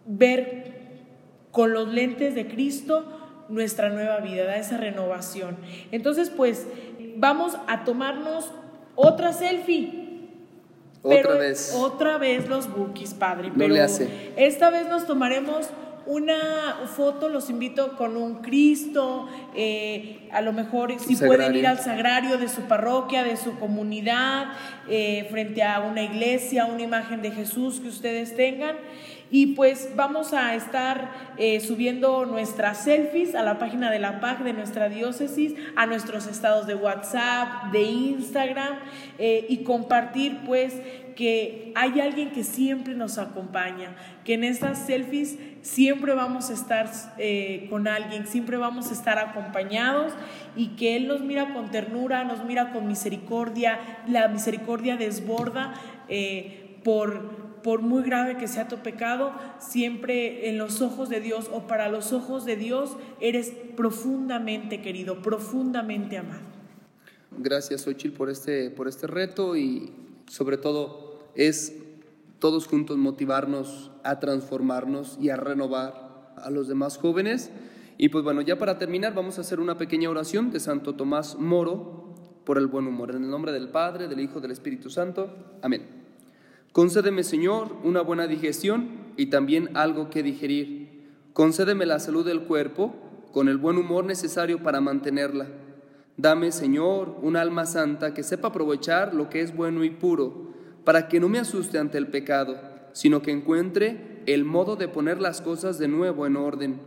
ver 0.06 0.79
con 1.52 1.74
los 1.74 1.88
lentes 1.88 2.36
de 2.36 2.48
Cristo 2.48 3.06
nuestra 3.50 3.90
nueva 3.90 4.20
vida, 4.20 4.46
da 4.46 4.58
esa 4.58 4.78
renovación. 4.78 5.58
Entonces, 5.92 6.30
pues 6.30 6.68
vamos 7.18 7.58
a 7.68 7.84
tomarnos 7.84 8.52
otra 8.96 9.34
selfie. 9.34 10.08
Otra 11.02 11.36
vez. 11.36 11.74
Otra 11.76 12.18
vez 12.18 12.48
los 12.48 12.72
bookies, 12.72 13.14
padre. 13.14 13.52
pero 13.58 13.76
esta 14.36 14.70
vez 14.70 14.88
nos 14.88 15.08
tomaremos 15.08 15.70
una 16.06 16.80
foto, 16.96 17.30
los 17.30 17.52
invito 17.52 17.96
con 17.96 18.18
un 18.18 18.42
Cristo, 18.42 19.28
eh, 19.56 20.28
a 20.32 20.42
lo 20.42 20.54
mejor 20.54 21.00
si 21.00 21.16
pueden 21.16 21.56
ir 21.56 21.68
al 21.68 21.80
sagrario 21.80 22.40
de 22.40 22.50
su 22.50 22.62
parroquia, 22.64 23.24
de 23.24 23.38
su 23.38 23.60
comunidad, 23.60 24.48
eh, 24.90 25.28
frente 25.30 25.62
a 25.62 25.82
una 25.82 26.02
iglesia, 26.02 26.66
una 26.66 26.82
imagen 26.82 27.22
de 27.22 27.30
Jesús 27.32 27.80
que 27.80 27.90
ustedes 27.90 28.36
tengan. 28.36 28.76
Y 29.32 29.48
pues 29.54 29.92
vamos 29.96 30.34
a 30.34 30.56
estar 30.56 31.12
eh, 31.38 31.60
subiendo 31.60 32.26
nuestras 32.26 32.84
selfies 32.84 33.36
a 33.36 33.44
la 33.44 33.60
página 33.60 33.92
de 33.92 34.00
la 34.00 34.20
PAC 34.20 34.44
de 34.44 34.54
nuestra 34.54 34.90
diócesis, 34.90 35.54
a 35.76 35.86
nuestros 35.86 36.26
estados 36.26 36.66
de 36.66 36.74
WhatsApp, 36.74 37.72
de 37.72 37.84
Instagram 37.84 38.80
eh, 39.20 39.46
y 39.48 39.64
compartir 39.64 40.40
pues 40.46 40.74
que 41.16 41.74
hay 41.76 42.00
alguien 42.00 42.32
que 42.32 42.44
siempre 42.44 42.96
nos 42.96 43.18
acompaña, 43.18 43.96
que 44.24 44.36
en 44.36 44.46
estas 44.46 44.86
selfies 44.86 45.38
siempre 45.62 46.14
vamos 46.14 46.50
a 46.50 46.54
estar 46.54 46.90
eh, 47.18 47.68
con 47.70 47.88
alguien, 47.88 48.26
siempre 48.26 48.58
vamos 48.58 48.90
a 48.90 48.94
estar 48.94 49.20
acompañados 49.20 50.14
y 50.56 50.70
que 50.70 50.96
Él 50.96 51.08
nos 51.08 51.22
mira 51.22 51.54
con 51.54 51.70
ternura, 51.70 52.24
nos 52.24 52.46
mira 52.46 52.72
con 52.72 52.88
misericordia, 52.88 53.80
la 54.08 54.28
misericordia 54.30 54.98
desborda 54.98 55.74
por 56.84 57.49
por 57.64 57.82
muy 57.82 58.04
grave 58.04 58.38
que 58.38 58.48
sea 58.48 58.68
tu 58.68 58.78
pecado, 58.78 59.32
siempre 59.60 60.50
en 60.50 60.58
los 60.58 60.82
ojos 60.82 61.10
de 61.10 61.20
Dios 61.20 61.50
o 61.52 61.68
para 61.68 61.90
los 61.90 62.14
ojos 62.14 62.46
de 62.46 62.56
Dios 62.56 62.98
eres 63.20 63.52
profundamente 63.76 64.82
querido, 64.82 65.22
profundamente 65.22 66.18
amado. 66.18 66.42
Gracias, 67.38 67.88
Ochil, 67.88 68.12
por 68.12 68.30
este, 68.30 68.70
por 68.72 68.88
este 68.88 69.08
reto 69.08 69.56
y 69.56 69.92
sobre 70.28 70.58
todo 70.58 71.30
es 71.36 71.76
todos 72.40 72.68
juntos 72.68 72.98
motivarnos 72.98 73.92
a 74.04 74.20
transformarnos 74.20 75.18
y 75.22 75.30
a 75.30 75.36
renovar 75.36 76.34
a 76.38 76.50
los 76.50 76.68
demás 76.68 76.98
jóvenes. 76.98 77.52
Y 77.98 78.10
pues 78.10 78.24
bueno, 78.24 78.42
ya 78.42 78.58
para 78.58 78.78
terminar 78.78 79.14
vamos 79.14 79.38
a 79.38 79.42
hacer 79.42 79.60
una 79.60 79.78
pequeña 79.78 80.10
oración 80.10 80.52
de 80.52 80.60
Santo 80.60 80.96
Tomás 80.96 81.36
Moro 81.38 82.16
por 82.46 82.58
el 82.58 82.68
buen 82.68 82.88
humor. 82.88 83.12
En 83.12 83.24
el 83.24 83.30
nombre 83.30 83.52
del 83.52 83.70
Padre, 83.70 84.08
del 84.08 84.22
Hijo, 84.22 84.40
del 84.40 84.52
Espíritu 84.52 84.90
Santo. 84.90 85.30
Amén. 85.62 85.99
Concédeme, 86.80 87.26
Señor, 87.26 87.76
una 87.84 88.00
buena 88.00 88.26
digestión 88.26 88.88
y 89.18 89.26
también 89.26 89.70
algo 89.76 90.10
que 90.10 90.24
digerir. 90.24 91.10
Concédeme 91.34 91.86
la 91.86 92.00
salud 92.00 92.26
del 92.26 92.44
cuerpo 92.44 92.96
con 93.34 93.50
el 93.50 93.58
buen 93.58 93.78
humor 93.78 94.06
necesario 94.06 94.64
para 94.64 94.80
mantenerla. 94.80 95.48
Dame, 96.16 96.54
Señor, 96.54 97.18
un 97.22 97.36
alma 97.36 97.66
santa 97.66 98.14
que 98.14 98.24
sepa 98.24 98.48
aprovechar 98.48 99.14
lo 99.14 99.30
que 99.30 99.42
es 99.42 99.54
bueno 99.54 99.84
y 99.84 99.90
puro, 99.90 100.54
para 100.86 101.10
que 101.10 101.20
no 101.20 101.28
me 101.28 101.40
asuste 101.40 101.80
ante 101.80 101.98
el 101.98 102.08
pecado, 102.08 102.56
sino 102.94 103.22
que 103.22 103.32
encuentre 103.32 104.22
el 104.26 104.46
modo 104.46 104.78
de 104.78 104.88
poner 104.88 105.20
las 105.20 105.42
cosas 105.42 105.80
de 105.80 105.90
nuevo 105.90 106.26
en 106.28 106.38
orden. 106.38 106.80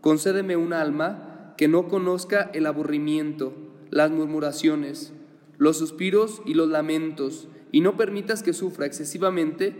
Concédeme 0.00 0.56
un 0.56 0.72
alma 0.72 1.54
que 1.56 1.68
no 1.68 1.86
conozca 1.86 2.50
el 2.54 2.66
aburrimiento, 2.66 3.52
las 3.90 4.10
murmuraciones, 4.10 5.12
los 5.58 5.78
suspiros 5.78 6.42
y 6.44 6.54
los 6.54 6.68
lamentos, 6.68 7.46
y 7.72 7.80
no 7.80 7.96
permitas 7.96 8.42
que 8.42 8.52
sufra 8.52 8.86
excesivamente 8.86 9.74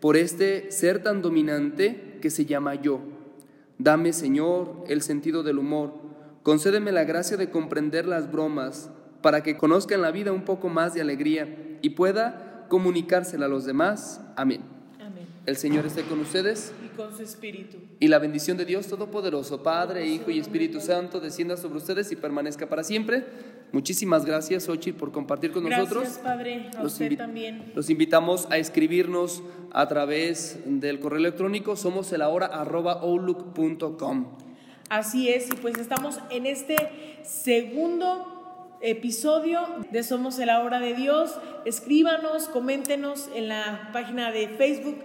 por 0.00 0.16
este 0.16 0.70
ser 0.70 1.02
tan 1.02 1.22
dominante 1.22 2.18
que 2.20 2.30
se 2.30 2.44
llama 2.46 2.74
yo. 2.74 3.00
Dame, 3.78 4.12
Señor, 4.12 4.84
el 4.88 5.02
sentido 5.02 5.42
del 5.42 5.58
humor. 5.58 5.94
Concédeme 6.42 6.92
la 6.92 7.04
gracia 7.04 7.36
de 7.36 7.50
comprender 7.50 8.06
las 8.06 8.30
bromas 8.30 8.90
para 9.22 9.42
que 9.42 9.56
conozca 9.56 9.94
en 9.94 10.02
la 10.02 10.10
vida 10.10 10.32
un 10.32 10.44
poco 10.44 10.68
más 10.68 10.94
de 10.94 11.00
alegría 11.00 11.78
y 11.82 11.90
pueda 11.90 12.66
comunicársela 12.68 13.46
a 13.46 13.48
los 13.48 13.64
demás. 13.64 14.20
Amén. 14.36 14.77
El 15.48 15.56
Señor 15.56 15.86
esté 15.86 16.02
con 16.02 16.20
ustedes. 16.20 16.74
Y 16.84 16.94
con 16.94 17.16
su 17.16 17.22
espíritu. 17.22 17.78
Y 18.00 18.08
la 18.08 18.18
bendición 18.18 18.58
de 18.58 18.66
Dios 18.66 18.86
Todopoderoso, 18.86 19.62
Padre, 19.62 20.06
Hijo 20.06 20.30
y 20.30 20.38
Espíritu 20.38 20.78
Santo, 20.78 21.20
descienda 21.20 21.56
sobre 21.56 21.78
ustedes 21.78 22.12
y 22.12 22.16
permanezca 22.16 22.68
para 22.68 22.84
siempre. 22.84 23.24
Muchísimas 23.72 24.26
gracias, 24.26 24.64
Xochitl, 24.64 24.98
por 24.98 25.10
compartir 25.10 25.52
con 25.52 25.64
nosotros. 25.64 26.02
Gracias, 26.02 26.22
Padre, 26.22 26.70
a 26.76 26.82
usted 26.82 27.16
también. 27.16 27.72
Los 27.74 27.88
invitamos 27.88 28.46
a 28.50 28.58
escribirnos 28.58 29.42
a 29.72 29.88
través 29.88 30.58
del 30.66 31.00
correo 31.00 31.18
electrónico 31.18 31.76
somos 31.76 32.12
el 32.12 32.20
Así 34.90 35.28
es, 35.30 35.46
y 35.46 35.56
pues 35.56 35.78
estamos 35.78 36.20
en 36.28 36.44
este 36.44 36.76
segundo 37.22 38.34
episodio 38.82 39.60
de 39.90 40.02
Somos 40.02 40.38
el 40.38 40.50
Hora 40.50 40.78
de 40.78 40.92
Dios. 40.92 41.34
Escríbanos, 41.64 42.48
coméntenos 42.48 43.30
en 43.34 43.48
la 43.48 43.88
página 43.94 44.30
de 44.30 44.48
Facebook, 44.48 44.96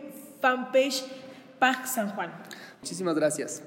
fanpage 0.43 1.06
PAC 1.60 1.88
San 1.88 2.10
Juan. 2.10 2.29
Muchísimas 2.82 3.15
gracias. 3.15 3.63